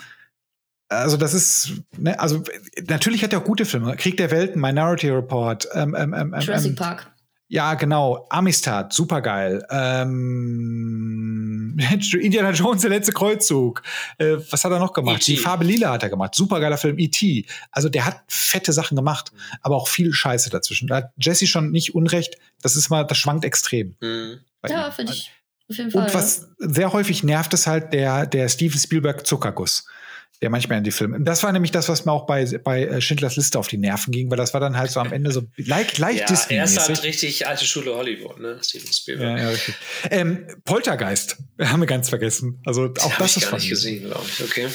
[0.88, 2.42] also das ist, ne, also
[2.88, 3.97] natürlich hat er auch gute Filme.
[3.97, 7.11] Krieg der Welten, Minority Report, ähm, ähm, ähm, Jurassic Park.
[7.49, 8.26] Ja, genau.
[8.28, 9.64] Amistad, supergeil.
[9.70, 11.76] Ähm,
[12.20, 13.82] Indiana Jones, der letzte Kreuzzug.
[14.18, 15.18] Äh, was hat er noch gemacht?
[15.18, 15.32] E.T..
[15.32, 16.34] Die Farbe Lila hat er gemacht.
[16.34, 17.47] Supergeiler Film, E.T.
[17.70, 19.30] Also der hat fette Sachen gemacht,
[19.62, 20.88] aber auch viel Scheiße dazwischen.
[20.88, 22.36] Da hat Jesse schon nicht Unrecht.
[22.62, 23.94] Das ist mal, das schwankt extrem.
[24.01, 24.40] Mhm.
[24.68, 25.30] Ja, finde ich
[25.68, 26.07] auf jeden Fall.
[26.07, 29.86] Und was sehr häufig nervt, ist halt der, der Steven Spielberg Zuckerguss.
[30.43, 31.18] Der manchmal in die Filme.
[31.20, 34.12] Das war nämlich das, was mir auch bei, bei äh, Schindlers Liste auf die Nerven
[34.12, 36.57] ging, weil das war dann halt so am Ende so leicht, leicht Ja, Disney.
[36.57, 38.59] er ist halt richtig alte Schule Hollywood, ne?
[38.62, 39.39] Steven Spielberg.
[39.39, 39.74] Ja, ja, richtig.
[40.11, 42.61] Ähm, Poltergeist haben wir ganz vergessen.
[42.66, 44.43] Also auch Hab das ich ist gar nicht gesehen, glaube ich.
[44.43, 44.68] Okay.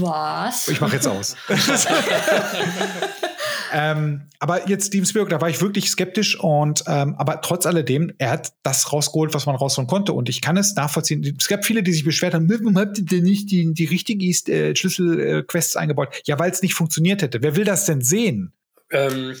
[0.00, 0.68] Was?
[0.68, 1.34] Ich mache jetzt aus.
[3.76, 8.14] ähm, aber jetzt Steven Spielberg, da war ich wirklich skeptisch und ähm, aber trotz alledem,
[8.18, 11.36] er hat das rausgeholt, was man rausholen konnte und ich kann es nachvollziehen.
[11.36, 14.20] Es gab viele, die sich beschwert haben, warum habt ihr denn nicht die, die richtigen
[14.20, 16.14] äh, Schlüsselquests eingebaut?
[16.24, 17.42] Ja, weil es nicht funktioniert hätte.
[17.42, 18.52] Wer will das denn sehen?
[18.92, 19.34] Ähm,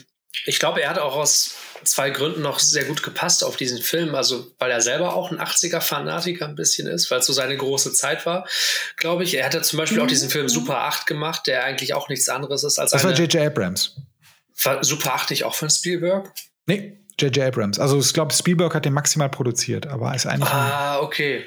[0.46, 1.54] ich glaube, er hat auch aus
[1.84, 4.16] zwei Gründen noch sehr gut gepasst auf diesen Film.
[4.16, 7.92] Also, weil er selber auch ein 80er-Fanatiker ein bisschen ist, weil es so seine große
[7.92, 8.48] Zeit war,
[8.96, 9.36] glaube ich.
[9.36, 12.28] Er hat ja zum Beispiel auch diesen Film Super 8 gemacht, der eigentlich auch nichts
[12.28, 13.18] anderes ist als Das war eine.
[13.20, 13.46] J.J.
[13.46, 13.94] Abrams.
[14.62, 16.32] War Super 8 nicht auch von Spielberg?
[16.66, 17.44] Nee, J.J.
[17.46, 17.78] Abrams.
[17.78, 20.48] Also ich glaube, Spielberg hat den maximal produziert, aber ist eigentlich.
[20.50, 21.44] Ah, okay.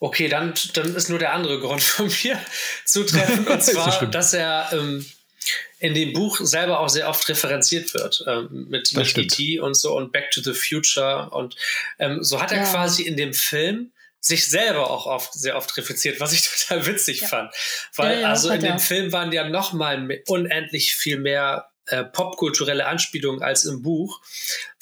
[0.00, 2.38] Okay, dann, dann ist nur der andere Grund von mir
[2.84, 3.46] zu treffen.
[3.46, 4.10] Und zwar, schlimm.
[4.10, 5.06] dass er ähm,
[5.78, 8.24] in dem Buch selber auch sehr oft referenziert wird.
[8.26, 9.32] Ähm, mit Das mit.
[9.32, 9.60] E.T.
[9.60, 11.30] und so und Back to the Future.
[11.30, 11.56] Und
[11.98, 12.70] ähm, so hat er Ja.
[12.70, 17.20] quasi in dem Film sich selber auch oft, sehr oft referenziert, was ich total witzig
[17.20, 17.28] Ja.
[17.28, 17.54] fand.
[17.94, 18.78] Weil Ja, ja, also in dem.
[18.78, 24.20] Film waren ja noch mal unendlich viel mehr äh, popkulturelle Anspielungen als im Buch,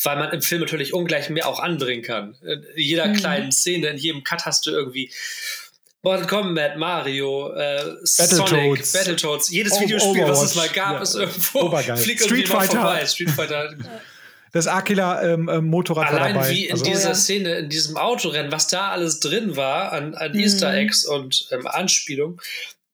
[0.03, 2.37] weil man im Film natürlich ungleich mehr auch anbringen kann.
[2.43, 3.15] In jeder Mhm.
[3.17, 5.11] kleinen Szene, in jedem Cut hast du irgendwie
[6.05, 8.93] Mortal Kombat, Mario, äh, Sonic, Battletoads.
[8.93, 10.57] Battletoads, jedes O- Videospiel, was es Overwatch.
[10.57, 11.97] mal gab, Ja, ist irgendwo obergeil.
[11.97, 12.73] fliegt Street Fighter.
[12.81, 13.07] vorbei.
[13.07, 13.75] Street Fighter.
[14.55, 16.51] Das Aquila ähm, ähm, Motorrad war Allein dabei.
[16.51, 17.15] wie in also, dieser ja.
[17.15, 20.41] Szene, in diesem Autorennen, was da alles drin war an, an Mhm.
[20.41, 22.39] Easter Eggs und ähm, Anspielung,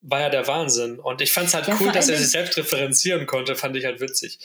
[0.01, 0.99] war ja der Wahnsinn.
[0.99, 3.84] Und ich fand es halt Ja, cool, dass er sich selbst referenzieren konnte, fand ich
[3.84, 4.38] halt witzig.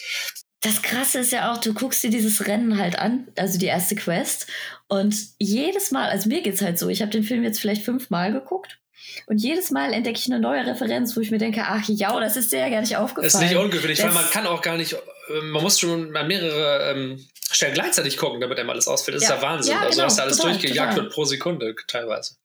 [0.62, 3.96] Das Krasse ist ja auch, du guckst dir dieses Rennen halt an, also die erste
[3.96, 4.48] Quest.
[4.88, 8.32] Und jedes Mal, also mir geht's halt so, ich habe den Film jetzt vielleicht fünfmal
[8.32, 8.80] geguckt.
[9.28, 12.38] Und jedes Mal entdecke ich eine neue Referenz, wo ich mir denke, ach ja, das
[12.38, 13.26] ist dir ja gar nicht aufgefallen.
[13.26, 16.16] Das ist nicht ungewöhnlich, weil Das- man kann auch gar nicht, äh, man muss schon
[16.16, 19.16] an mehrere ähm, Stellen gleichzeitig gucken, damit einem alles ausfällt.
[19.18, 19.36] Das ist Ja.
[19.36, 19.74] ja Wahnsinn.
[19.74, 21.04] Ja, also genau, was da alles total, durchgejagt total.
[21.04, 22.36] wird pro Sekunde teilweise.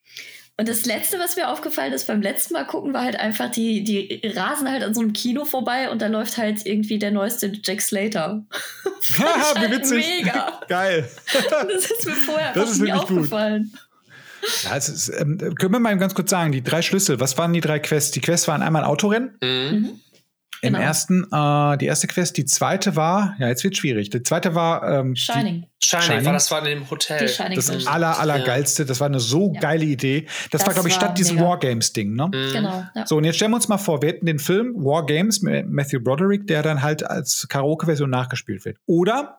[0.60, 3.84] Und das Letzte, was mir aufgefallen ist beim letzten Mal gucken, war halt einfach, die,
[3.84, 7.52] die rasen halt an so einem Kino vorbei und da läuft halt irgendwie der neueste
[7.62, 8.44] Jack Slater.
[9.18, 10.04] Haha, wie halt witzig.
[10.18, 10.60] Mega.
[10.68, 11.08] Geil.
[11.32, 13.18] Das ist mir vorher Das fast ist nie wirklich gut.
[13.18, 13.72] aufgefallen.
[14.64, 17.52] Ja, es ist, ähm, können wir mal ganz kurz sagen, die drei Schlüssel, was waren
[17.52, 18.10] die drei Quests?
[18.12, 19.36] Die Quests waren einmal Autorennen.
[19.42, 20.00] Mhm.
[20.60, 20.84] Im Genau.
[20.84, 24.10] ersten, äh, die erste Quest, die zweite war, ja, jetzt wird schwierig.
[24.10, 25.66] Die zweite war ähm, Shining.
[25.78, 26.24] Shining, Shining?
[26.24, 27.20] war das war in dem Hotel.
[27.20, 28.44] Die Shining die, das aller, aller Ja.
[28.44, 28.84] geilste.
[28.84, 29.60] Das war eine so Ja.
[29.60, 30.26] geile Idee.
[30.50, 31.38] Das, Das war, glaube ich, statt diesem.
[31.38, 32.26] Wargames-Ding, ne?
[32.26, 32.52] Mhm.
[32.52, 32.84] Genau.
[32.96, 33.06] Ja.
[33.06, 35.68] So, und jetzt stellen wir uns mal vor, wir hätten den Film War Games mit
[35.70, 38.78] Matthew Broderick, der dann halt als Karaoke-Version nachgespielt wird.
[38.86, 39.38] Oder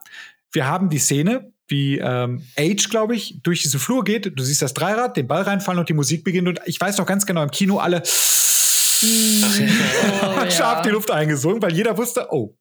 [0.53, 4.31] wir haben die Szene, wie ähm, Age, glaube ich, durch diesen Flur geht.
[4.39, 6.47] Du siehst das Dreirad, den Ball reinfallen und die Musik beginnt.
[6.47, 8.01] Und ich weiß noch ganz genau, im Kino alle
[9.01, 10.93] Oh, scharf die ja.
[10.93, 12.55] Luft eingesungen, weil jeder wusste, oh.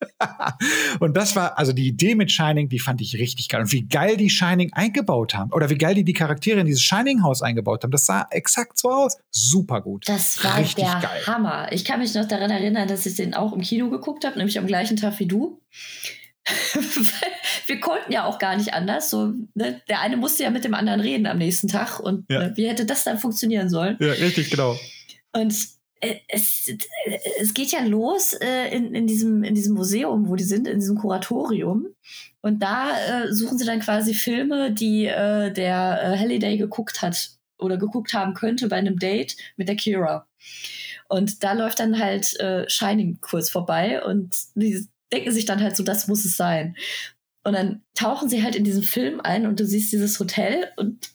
[1.00, 3.62] und das war, also die Idee mit Shining, die fand ich richtig geil.
[3.62, 5.52] Und wie geil die Shining eingebaut haben.
[5.52, 7.90] Oder wie geil die die Charaktere in dieses Shining-Haus eingebaut haben.
[7.90, 9.18] Das sah exakt so aus.
[9.30, 10.08] Super gut.
[10.08, 11.26] Das war Richtig der geil.
[11.26, 11.72] Hammer.
[11.72, 14.58] Ich kann mich noch daran erinnern, dass ich den auch im Kino geguckt habe, nämlich
[14.58, 15.60] am gleichen Tag wie du.
[17.66, 19.10] Wir konnten ja auch gar nicht anders.
[19.10, 19.82] So, ne?
[19.88, 22.00] Der eine musste ja mit dem anderen reden am nächsten Tag.
[22.00, 22.42] Und Ja.
[22.42, 23.96] äh, wie hätte das dann funktionieren sollen?
[24.00, 24.78] Ja, richtig, genau.
[25.32, 25.54] Und
[26.00, 30.44] es, äh, es geht ja los äh, in, in, diesem, in diesem Museum, wo die
[30.44, 31.86] sind, in diesem Kuratorium.
[32.40, 37.32] Und da äh, suchen sie dann quasi Filme, die äh, der äh, Halliday geguckt hat
[37.58, 40.26] oder geguckt haben könnte bei einem Date mit der Kira.
[41.08, 45.76] Und da läuft dann halt äh, Shining kurz vorbei und die denken sich dann halt
[45.76, 46.76] so, das muss es sein.
[47.42, 51.12] Und dann tauchen sie halt in diesen Film ein und du siehst dieses Hotel und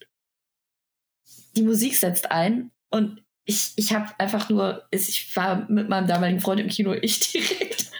[1.55, 6.39] die Musik setzt ein und ich, ich habe einfach nur, ich war mit meinem damaligen
[6.39, 7.91] Freund im Kino, ich direkt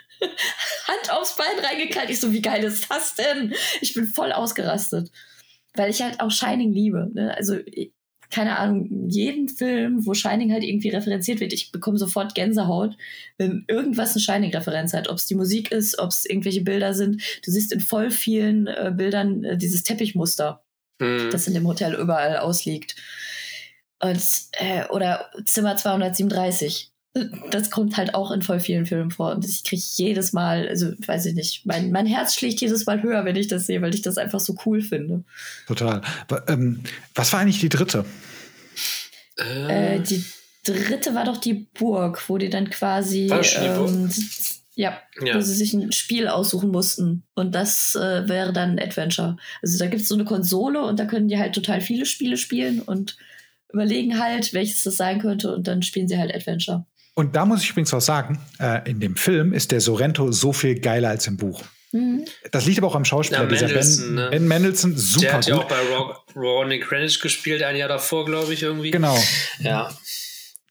[0.88, 2.10] Hand aufs Bein reingeknallt.
[2.10, 3.54] Ich so, wie geil ist das denn?
[3.82, 5.12] Ich bin voll ausgerastet.
[5.76, 7.12] Weil ich halt auch Shining liebe.
[7.14, 7.36] Ne?
[7.36, 7.58] Also,
[8.32, 12.96] keine Ahnung, jeden Film, wo Shining halt irgendwie referenziert wird, ich bekomme sofort Gänsehaut,
[13.38, 15.10] wenn irgendwas eine Shining-Referenz hat.
[15.10, 17.22] Ob es die Musik ist, ob es irgendwelche Bilder sind.
[17.43, 20.66] Du siehst in voll vielen äh, Bildern äh, dieses Teppichmuster
[21.00, 21.30] Mhm.
[21.32, 22.96] das in dem Hotel überall ausliegt.
[24.12, 26.91] Und, äh, oder Zimmer 237.
[27.49, 29.32] das kommt halt auch in voll vielen Filmen vor.
[29.34, 33.01] Und ich kriege jedes Mal, also weiß ich nicht, mein, mein Herz schlägt jedes Mal
[33.01, 35.24] höher, wenn ich das sehe, weil ich das einfach so cool finde.
[35.68, 36.01] Total.
[36.47, 36.82] Ähm,
[37.14, 38.06] was war eigentlich die dritte?
[39.38, 40.24] Äh, die
[40.66, 44.10] dritte war doch die Burg, wo die dann quasi ähm,
[44.76, 47.24] ja, ja, wo sie sich ein Spiel aussuchen mussten.
[47.34, 49.38] Und das äh, wäre dann ein Adventure.
[49.62, 52.38] Also da gibt es so eine Konsole und da können die halt total viele Spiele
[52.38, 53.18] spielen und
[53.76, 56.86] überlegen halt, welches das sein könnte und dann spielen sie halt Adventure.
[57.13, 60.51] Und da muss ich übrigens auch sagen, äh, in dem Film ist der Sorrento so
[60.51, 61.61] viel geiler als im Buch.
[61.91, 62.26] Mhm.
[62.51, 64.28] Das liegt aber auch am Schauspieler, ja, dieser Ben, ne?
[64.32, 65.80] ben Mendelssohn, super Der hat ja auch bei
[66.36, 68.91] Ronnie Greenwich gespielt, ein Jahr davor, glaube ich, irgendwie.
[68.91, 69.17] Genau.
[69.59, 69.89] Ja.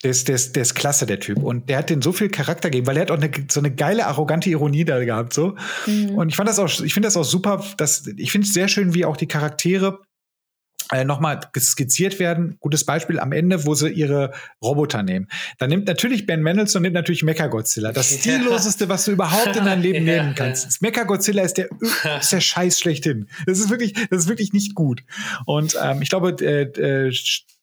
[0.03, 1.43] Der ist, der, ist, der ist klasse, der Typ.
[1.43, 3.75] Und der hat den so viel Charakter gegeben, weil er hat auch eine, so eine
[3.75, 5.33] geile, arrogante Ironie da gehabt.
[5.33, 5.57] So.
[5.87, 6.11] Mhm.
[6.11, 8.69] Und ich fand das auch, ich finde das auch super, dass, ich finde es sehr
[8.69, 10.01] schön, wie auch die Charaktere
[10.95, 12.57] äh, nochmal skizziert werden.
[12.61, 14.33] Gutes Beispiel am Ende, wo sie ihre
[14.63, 15.29] Roboter nehmen.
[15.59, 17.91] Da nimmt natürlich Ben Mendelssohn nimmt natürlich Mechagodzilla.
[17.93, 20.65] Das stilloseste, was du überhaupt in deinem Leben ja, nehmen kannst.
[20.65, 20.71] Ja.
[20.81, 21.69] Mechagodzilla ist der,
[22.21, 23.29] ist der Scheiß schlechthin.
[23.47, 25.03] Das ist wirklich, das ist wirklich nicht gut.
[25.47, 27.13] Und ähm, ich glaube, äh, äh,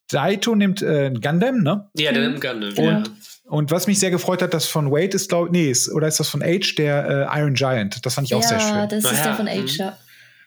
[0.10, 1.90] Daito nimmt äh, Gundam, ne?
[1.96, 2.70] Ja, der nimmt Gundam.
[2.78, 3.14] Und, ja.
[3.46, 6.20] und was mich sehr gefreut hat, das von Wade ist, glaube nee, ist, oder ist
[6.20, 8.06] das von Age, der äh, Iron Giant.
[8.06, 8.76] Das fand ich auch sehr schön.
[8.76, 9.98] Ja, das ist der von Age, ja.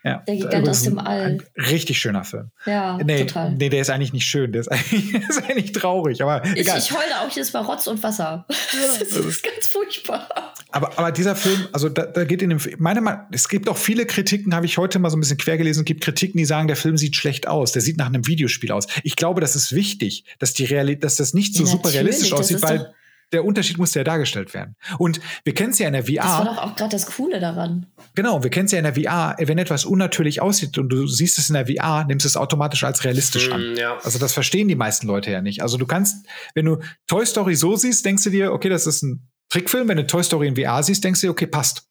[0.04, 1.38] Ja, der Gigant aus dem All.
[1.56, 2.50] richtig schöner Film.
[2.66, 3.52] Ja, nee, total.
[3.52, 4.52] Nee, der ist eigentlich nicht schön.
[4.52, 6.22] Der ist eigentlich, der ist eigentlich traurig.
[6.22, 6.78] Aber ich, egal.
[6.78, 8.44] ich heule auch jedes Mal Rotz und Wasser.
[8.72, 10.28] das ist ganz furchtbar.
[10.72, 13.78] Aber, aber dieser Film, also da, da geht in dem meine Meinung, es gibt auch
[13.78, 16.44] viele Kritiken, habe ich heute mal so ein bisschen quer gelesen, es gibt Kritiken, die
[16.44, 17.72] sagen, der Film sieht schlecht aus.
[17.72, 18.86] Der sieht nach einem Videospiel aus.
[19.04, 22.34] Ich glaube, das ist wichtig, dass die Realität, dass das nicht so ja, super realistisch
[22.34, 22.92] aussieht, weil
[23.34, 24.76] der Unterschied muss ja dargestellt werden.
[24.98, 26.22] Und wir kennen es ja in der VR.
[26.22, 27.86] Das war doch auch gerade das Coole daran.
[28.14, 31.38] Genau, wir kennen es ja in der VR, wenn etwas unnatürlich aussieht und du siehst
[31.38, 33.74] es in der VR, nimmst es automatisch als realistisch an.
[33.74, 33.98] Mm, ja.
[34.02, 35.62] Also das verstehen die meisten Leute ja nicht.
[35.62, 39.02] Also du kannst, wenn du Toy Story so siehst, denkst du dir, okay, das ist
[39.02, 39.88] ein Trickfilm.
[39.88, 41.88] Wenn du Toy Story in VR siehst, denkst du dir, okay, passt.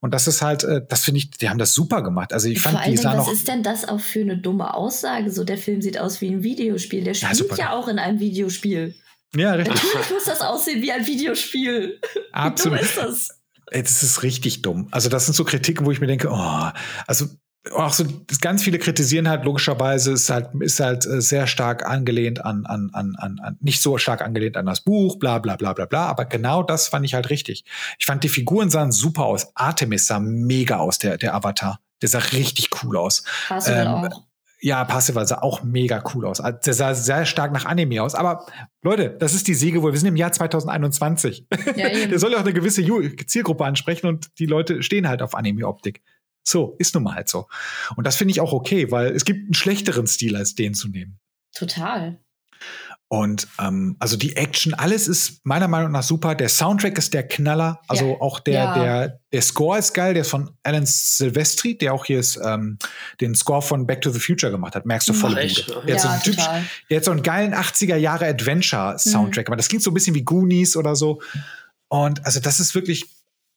[0.00, 2.34] Und das ist halt, äh, das finde ich, die haben das super gemacht.
[2.34, 3.26] Also ich fand, Vor die sah noch.
[3.26, 5.30] Was ist denn das auch für eine dumme Aussage?
[5.30, 7.04] So, der Film sieht aus wie ein Videospiel.
[7.04, 8.94] Der spielt ja, ja auch in einem Videospiel.
[9.34, 9.82] Ja, richtig.
[9.82, 12.00] Natürlich muss das aussehen wie ein Videospiel.
[12.32, 12.78] Absolut.
[12.78, 13.40] Wie dumm ist das?
[13.70, 14.88] Das ist richtig dumm.
[14.90, 16.70] Also, das sind so Kritiken, wo ich mir denke, oh,
[17.06, 17.26] also
[17.72, 18.04] auch so
[18.40, 22.90] ganz viele kritisieren halt logischerweise ist halt ist halt äh, sehr stark angelehnt an an
[22.92, 26.06] an an, an nicht so stark angelehnt an das Buch bla bla bla bla bla
[26.06, 27.64] aber genau das fand ich halt richtig
[27.98, 32.10] ich fand die Figuren sahen super aus Artemis sah mega aus der der Avatar der
[32.10, 33.24] sah richtig cool aus
[33.66, 34.22] ähm, auch
[34.64, 36.40] ja, Passiver sah auch mega cool aus.
[36.40, 38.14] Also, der sah sehr stark nach Anime aus.
[38.14, 38.46] Aber
[38.80, 41.46] Leute, das ist die Siege, wo wir sind im Jahr 2021.
[41.76, 42.82] Ja, der soll ja auch eine gewisse
[43.26, 46.02] Zielgruppe ansprechen und die Leute stehen halt auf Anime-Optik.
[46.42, 47.46] So, ist nun mal halt so.
[47.96, 50.88] Und das finde ich auch okay, weil es gibt einen schlechteren Stil, als den zu
[50.88, 51.20] nehmen.
[51.54, 52.18] Total.
[53.14, 56.34] Und ähm, also die Action, alles ist meiner Meinung nach super.
[56.34, 57.80] Der Soundtrack ist der Knaller.
[57.86, 58.20] Also ja.
[58.20, 58.74] auch der, ja.
[58.74, 60.14] der, der Score ist geil.
[60.14, 62.76] Der ist von Alan Silvestri, der auch hier ist, ähm,
[63.20, 64.84] den Score von Back to the Future gemacht hat.
[64.84, 65.36] Merkst du voll.
[65.36, 66.44] Der, ja, hat so einen typisch,
[66.90, 69.46] der hat so einen geilen 80er Jahre Adventure-Soundtrack.
[69.46, 69.52] Mhm.
[69.52, 71.22] Aber das klingt so ein bisschen wie Goonies oder so.
[71.86, 73.06] Und also das ist wirklich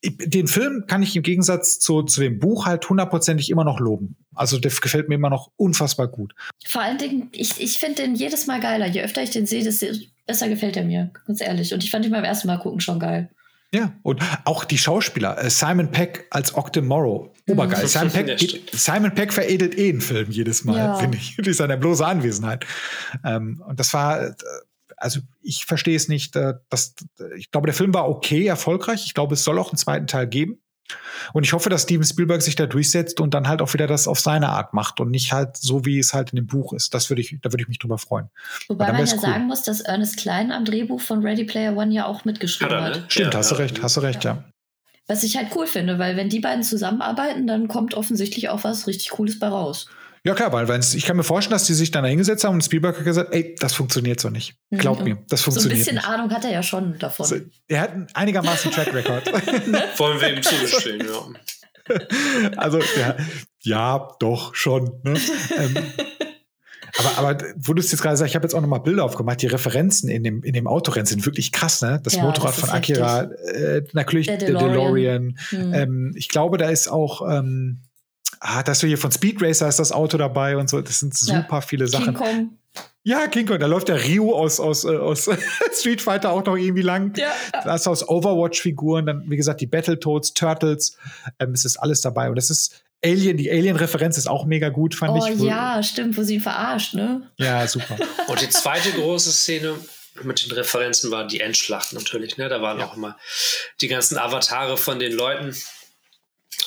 [0.04, 4.16] den Film kann ich im Gegensatz zu, zu dem Buch halt hundertprozentig immer noch loben.
[4.34, 6.34] Also der gefällt mir immer noch unfassbar gut.
[6.64, 8.86] Vor allen Dingen, ich, ich finde den jedes Mal geiler.
[8.86, 9.86] Je öfter ich den sehe, desto
[10.26, 11.74] besser gefällt er mir, ganz ehrlich.
[11.74, 13.28] Und ich fand ihn beim ersten Mal gucken schon geil.
[13.72, 15.42] Ja, und auch die Schauspieler.
[15.42, 17.30] Äh, Simon Peck als Octo Morrow.
[17.48, 17.82] Obergeil.
[17.82, 17.88] Mhm.
[17.88, 20.94] Simon, Peck, geht, Simon Peck veredelt eh einen Film jedes Mal, ja.
[20.94, 22.64] finde ich, durch seine bloße Anwesenheit.
[23.24, 24.32] Ähm, und das war, äh,
[25.00, 26.36] also ich verstehe es nicht.
[26.36, 26.94] Äh, dass,
[27.36, 29.04] ich glaube, der Film war okay, erfolgreich.
[29.06, 30.60] Ich glaube, es soll auch einen zweiten Teil geben.
[31.32, 34.08] Und ich hoffe, dass Steven Spielberg sich da durchsetzt und dann halt auch wieder das
[34.08, 36.94] auf seine Art macht und nicht halt so, wie es halt in dem Buch ist.
[36.94, 38.30] Das würde ich, da würde ich mich drüber freuen.
[38.68, 39.20] Wobei man ja cool.
[39.20, 42.96] sagen muss, dass Ernest Klein am Drehbuch von Ready Player One ja auch mitgeschrieben hat.
[42.96, 43.04] Ne?
[43.08, 44.32] Stimmt, ja, hast du recht, hast du recht, ja.
[44.32, 44.44] ja.
[45.06, 48.86] Was ich halt cool finde, weil wenn die beiden zusammenarbeiten, dann kommt offensichtlich auch was
[48.86, 49.88] richtig Cooles bei raus.
[50.28, 52.62] Ja, klar, weil wenn's, ich kann mir vorstellen, dass die sich dann hingesetzt haben und
[52.62, 54.56] Spielberg hat gesagt, ey, das funktioniert so nicht.
[54.70, 55.04] Glaub mhm.
[55.04, 55.70] mir, das funktioniert.
[55.70, 56.06] So ein bisschen nicht.
[56.06, 57.24] Ahnung hat er ja schon davon.
[57.24, 59.26] So, er hat einen einigermaßen Track Record.
[59.98, 61.96] Wollen wir ihm zugestehen, ja.
[62.58, 63.16] Also, ja,
[63.62, 65.00] ja, doch, schon.
[65.02, 65.18] Ne?
[65.56, 65.76] ähm,
[66.98, 69.40] aber, aber wo du es jetzt gerade sagst, ich habe jetzt auch nochmal Bilder aufgemacht,
[69.40, 72.02] die Referenzen in dem, in dem Autorennen sind wirklich krass, ne?
[72.04, 74.60] Das ja, Motorrad das von Akira, äh, natürlich der DeLorean.
[74.60, 75.38] Der DeLorean.
[75.48, 75.74] Hm.
[75.74, 77.80] Ähm, ich glaube, da ist auch ähm,
[78.40, 80.80] ah, da hast du hier von Speed Racer ist das Auto dabei und so.
[80.80, 81.60] Das sind super ja.
[81.60, 82.06] viele Sachen.
[82.06, 82.58] King Kong.
[83.02, 83.58] Ja, King Kong.
[83.58, 85.28] Da läuft der Ryu aus, aus, äh, aus
[85.72, 87.16] Street Fighter auch noch irgendwie lang.
[87.16, 87.32] Ja.
[87.52, 90.96] Da hast du aus Overwatch-Figuren, dann, wie gesagt, die Battletoads, Turtles.
[91.38, 92.28] Ähm, es ist alles dabei.
[92.28, 95.40] Und das ist Alien, die Alien-Referenz ist auch mega gut, fand oh, ich.
[95.40, 97.30] Oh ja, stimmt, wo sie ihn verarscht, ne?
[97.36, 97.96] Ja, super.
[98.26, 99.74] Und die zweite große Szene
[100.24, 102.36] mit den Referenzen war die Endschlacht natürlich.
[102.38, 102.48] Ne?
[102.48, 102.86] Da waren ja.
[102.86, 103.16] auch immer
[103.80, 105.54] die ganzen Avatare von den Leuten,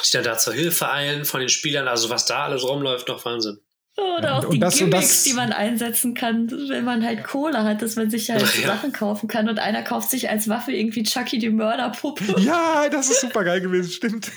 [0.06, 1.88] die dann da zur Hilfe eilen, von den Spielern.
[1.88, 3.60] Also was da alles rumläuft, noch Wahnsinn.
[3.98, 7.98] Oder auch die das, Gimmicks, die man einsetzen kann, wenn man halt Kohle hat, dass
[7.98, 8.68] man sich halt ja.
[8.68, 12.24] Sachen kaufen kann und einer kauft sich als Waffe irgendwie Chucky die Mörderpuppe.
[12.42, 14.32] Ja, das ist super geil gewesen, stimmt.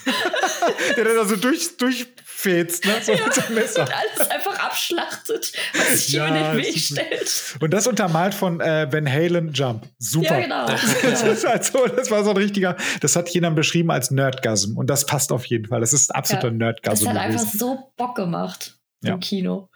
[0.96, 2.92] Der dann da so durch, durchfetzt, ne?
[3.02, 3.82] So ja, mit Messer.
[3.82, 7.56] Und alles einfach abschlachtet, was sich ja, in den Weg stellt.
[7.60, 9.86] Und das untermalt von äh, Van Halen Jump.
[9.98, 10.38] Super.
[10.38, 10.66] Ja, genau.
[10.66, 14.76] Das, ist halt so, das war so ein richtiger, das hat jemand beschrieben als Nerdgasm
[14.76, 15.80] und das passt auf jeden Fall.
[15.80, 17.04] Das ist absoluter ja, Nerdgasm.
[17.04, 17.40] Das hat gewesen.
[17.40, 18.76] einfach so Bock gemacht
[19.06, 19.14] ja.
[19.14, 19.68] im Kino.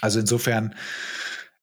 [0.00, 0.74] Also insofern,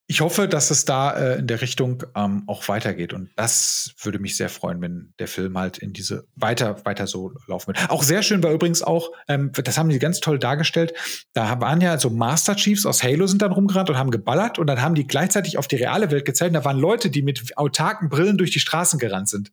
[0.08, 3.14] ich hoffe, dass es da äh, in der Richtung ähm, auch weitergeht.
[3.14, 7.34] Und das würde mich sehr freuen, wenn der Film halt in diese weiter, weiter so
[7.48, 7.90] laufen wird.
[7.90, 10.94] Auch sehr schön war übrigens auch, ähm, das haben die ganz toll dargestellt.
[11.34, 14.68] Da waren ja so Master Chiefs aus Halo sind dann rumgerannt und haben geballert und
[14.68, 16.56] dann haben die gleichzeitig auf die reale Welt gezeigt.
[16.56, 19.52] Da waren Leute, die mit autarken Brillen durch die Straßen gerannt sind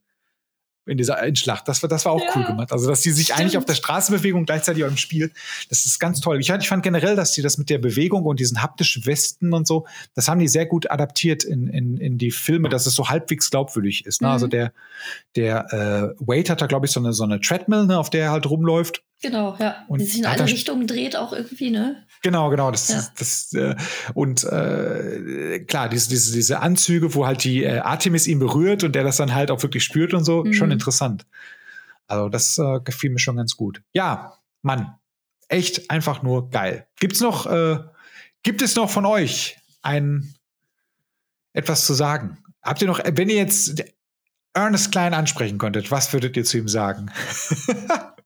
[0.88, 1.68] in dieser Endschlacht.
[1.68, 2.72] Das war, das war auch ja, cool gemacht.
[2.72, 3.40] Also, dass die sich stimmt.
[3.40, 5.30] eigentlich auf der Straße bewegen und gleichzeitig auch im Spiel.
[5.68, 6.40] Das ist ganz toll.
[6.40, 9.66] Ich, ich fand generell, dass die das mit der Bewegung und diesen haptischen Westen und
[9.66, 13.08] so, das haben die sehr gut adaptiert in, in, in die Filme, dass es so
[13.08, 14.20] halbwegs glaubwürdig ist.
[14.20, 14.28] Ne?
[14.28, 14.48] Also mhm.
[14.48, 14.72] Also der,
[15.36, 18.24] der äh, Wade hat da, glaube ich, so eine, so eine Treadmill, ne, auf der
[18.24, 19.02] er halt rumläuft.
[19.20, 19.84] Genau, ja.
[19.88, 22.06] Und die sich in alle Richtungen dreht auch irgendwie, ne?
[22.22, 22.70] Genau, genau.
[22.70, 23.04] Das, ja.
[23.18, 23.74] das, äh,
[24.14, 28.94] und äh, klar, diese, diese, diese Anzüge, wo halt die äh, Artemis ihn berührt und
[28.94, 30.52] der das dann halt auch wirklich spürt und so, mhm.
[30.52, 31.26] schon interessant.
[32.06, 33.82] Also das äh, gefiel mir schon ganz gut.
[33.92, 34.94] Ja, Mann,
[35.48, 36.86] echt einfach nur geil.
[37.00, 37.78] Gibt's noch, äh,
[38.42, 40.34] gibt es noch von euch ein
[41.52, 42.38] etwas zu sagen?
[42.62, 43.82] Habt ihr noch, wenn ihr jetzt
[44.54, 47.10] Ernest Klein ansprechen könntet, was würdet ihr zu ihm sagen?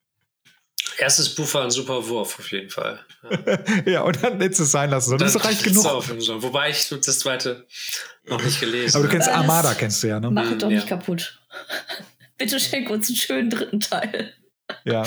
[0.98, 3.00] Erstes Buch war ein super Wurf, auf jeden Fall.
[3.22, 5.18] Ja, ja und dann hättest du es sein lassen.
[5.18, 5.84] Das, das reicht genug.
[5.84, 7.66] Wobei ich das zweite
[8.26, 9.04] noch nicht gelesen habe.
[9.04, 10.30] Aber du kennst Armada, kennst du ja, ne?
[10.30, 10.76] Mach es doch ja.
[10.76, 11.40] nicht kaputt.
[12.38, 14.32] Bitte schenk uns einen schönen dritten Teil.
[14.84, 15.04] Ja.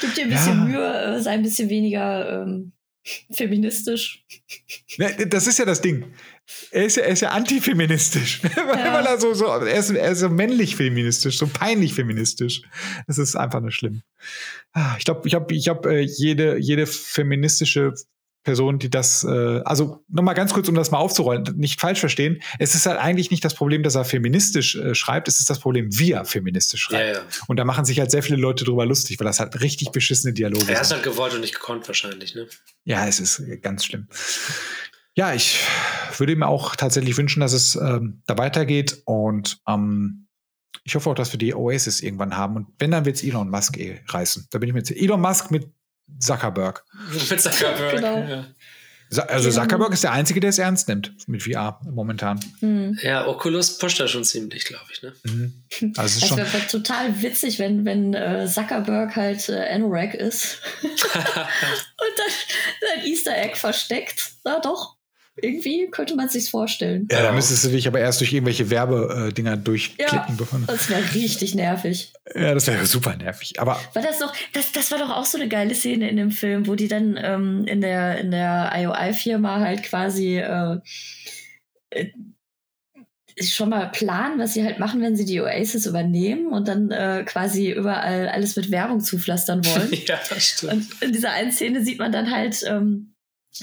[0.00, 0.64] Gib dir ein bisschen ja.
[0.64, 2.72] Mühe, äh, sei ein bisschen weniger ähm,
[3.32, 4.24] feministisch.
[4.98, 6.12] Ja, das ist ja das Ding.
[6.70, 8.40] Er ist ja, er ist ja antifeministisch.
[8.56, 9.00] Ja.
[9.00, 12.62] er, so, so, er, ist, er ist so männlich feministisch, so peinlich feministisch.
[13.06, 14.02] Das ist einfach nur schlimm.
[14.72, 17.94] Ah, ich glaube, ich habe ich hab, äh, jede, jede feministische
[18.46, 22.40] Person, die das, äh, also nochmal ganz kurz, um das mal aufzurollen, nicht falsch verstehen.
[22.60, 25.58] Es ist halt eigentlich nicht das Problem, dass er feministisch äh, schreibt, es ist das
[25.58, 27.16] Problem, wie er feministisch schreibt.
[27.16, 27.28] Ja, ja.
[27.48, 30.32] Und da machen sich halt sehr viele Leute drüber lustig, weil das halt richtig beschissene
[30.32, 30.74] Dialoge sind.
[30.74, 32.46] Er ist halt gewollt und nicht gekonnt wahrscheinlich, ne?
[32.84, 34.06] Ja, es ist ganz schlimm.
[35.16, 35.60] Ja, ich
[36.18, 40.26] würde mir auch tatsächlich wünschen, dass es ähm, da weitergeht und ähm,
[40.84, 42.56] ich hoffe auch, dass wir die Oasis irgendwann haben.
[42.56, 44.46] Und wenn, dann wird es Elon Musk eh reißen.
[44.50, 44.92] Da bin ich mir jetzt.
[44.92, 45.68] Elon Musk mit
[46.20, 46.84] Zuckerberg.
[47.30, 48.18] mit Zuckerberg, genau.
[48.18, 48.46] ja.
[49.28, 52.40] Also Zuckerberg ist der Einzige, der es ernst nimmt mit VR momentan.
[52.60, 52.98] Mhm.
[53.02, 55.02] Ja, Oculus pusht da schon ziemlich, glaube ich.
[55.02, 55.12] Ne?
[55.24, 55.92] Mhm.
[55.96, 62.32] Also es wäre total witzig, wenn, wenn äh, Zuckerberg halt äh, Anorak ist und dann
[62.80, 64.32] sein Easter Egg versteckt.
[64.44, 64.95] Na doch.
[65.38, 67.06] Irgendwie könnte man sich vorstellen.
[67.10, 70.16] Ja, da müsstest du dich aber erst durch irgendwelche Werbedinger durchklicken.
[70.16, 72.12] Ja, bevor das wäre richtig nervig.
[72.34, 73.60] Ja, das wäre super nervig.
[73.60, 76.30] Aber war das doch, das, das war doch auch so eine geile Szene in dem
[76.30, 80.78] Film, wo die dann ähm, in der, in der IOI-Firma halt quasi äh,
[81.90, 82.06] äh,
[83.42, 87.24] schon mal planen, was sie halt machen, wenn sie die Oasis übernehmen und dann äh,
[87.26, 89.92] quasi überall alles mit Werbung zupflastern wollen.
[90.06, 90.72] ja, das stimmt.
[90.72, 93.12] Und in dieser einen Szene sieht man dann halt ähm,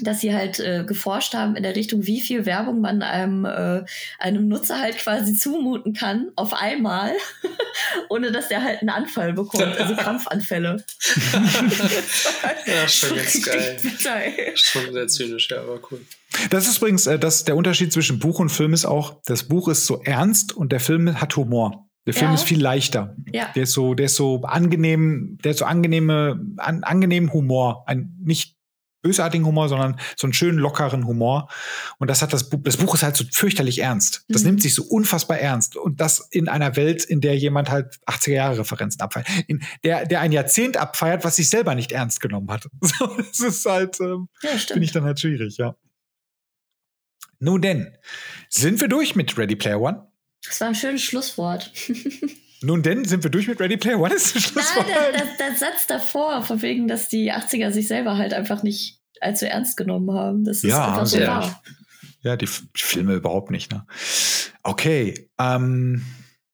[0.01, 3.83] dass sie halt äh, geforscht haben in der Richtung, wie viel Werbung man einem, äh,
[4.19, 7.13] einem Nutzer halt quasi zumuten kann, auf einmal,
[8.09, 10.83] ohne dass der halt einen Anfall bekommt, also Krampfanfälle.
[12.65, 13.77] ja, schon ganz geil.
[14.55, 16.01] Schon sehr zynisch, ja, aber cool.
[16.49, 19.67] Das ist übrigens, äh, das, der Unterschied zwischen Buch und Film ist auch, das Buch
[19.67, 21.87] ist so ernst und der Film hat Humor.
[22.05, 22.35] Der Film ja.
[22.35, 23.15] ist viel leichter.
[23.31, 23.49] Ja.
[23.55, 27.83] Der ist so, der ist so angenehm, der ist so angenehme, an, angenehm Humor.
[27.87, 28.52] Ein, nicht
[29.03, 31.49] bösartigen Humor, sondern so einen schönen, lockeren Humor.
[31.99, 34.25] Und das hat das Buch, das Buch ist halt so fürchterlich ernst.
[34.29, 34.47] Das mhm.
[34.47, 35.75] nimmt sich so unfassbar ernst.
[35.75, 39.27] Und das in einer Welt, in der jemand halt 80er Jahre Referenzen abfeiert.
[39.47, 42.67] In der, der ein Jahrzehnt abfeiert, was sich selber nicht ernst genommen hat.
[42.99, 45.75] So, das ist halt, ähm, ja, finde ich dann halt schwierig, ja.
[47.39, 47.97] Nun denn,
[48.49, 50.07] sind wir durch mit Ready Player One?
[50.45, 51.71] Das war ein schönes Schlusswort.
[52.63, 54.13] Nun denn, sind wir durch mit Ready Player One?
[54.13, 58.17] Ist das Nein, der, der, der, Satz davor, von wegen, dass die 80er sich selber
[58.17, 60.43] halt einfach nicht allzu ernst genommen haben.
[60.43, 61.61] Das ist ja, einfach so wahr.
[62.21, 63.71] Ja, die Filme überhaupt nicht.
[63.71, 63.85] Ne?
[64.63, 66.05] Okay, ähm,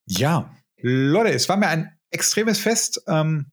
[0.06, 3.04] ja, Leute, es war mir ein extremes Fest.
[3.08, 3.52] Ähm,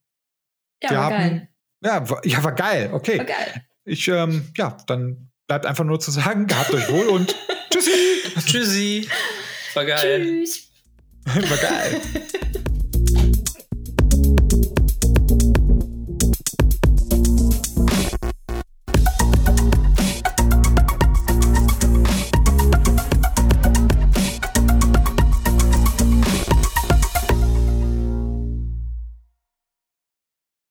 [0.82, 1.48] ja, war haben, geil.
[1.82, 2.90] Ja war, ja, war geil.
[2.92, 3.18] Okay.
[3.18, 3.66] War geil.
[3.84, 7.36] Ich, ähm, ja, dann bleibt einfach nur zu sagen, gehabt euch wohl und
[7.70, 7.90] tschüssi.
[8.46, 9.08] Tschüssi.
[9.74, 10.22] War geil.
[10.22, 10.70] Tschüss.
[11.26, 12.00] War geil.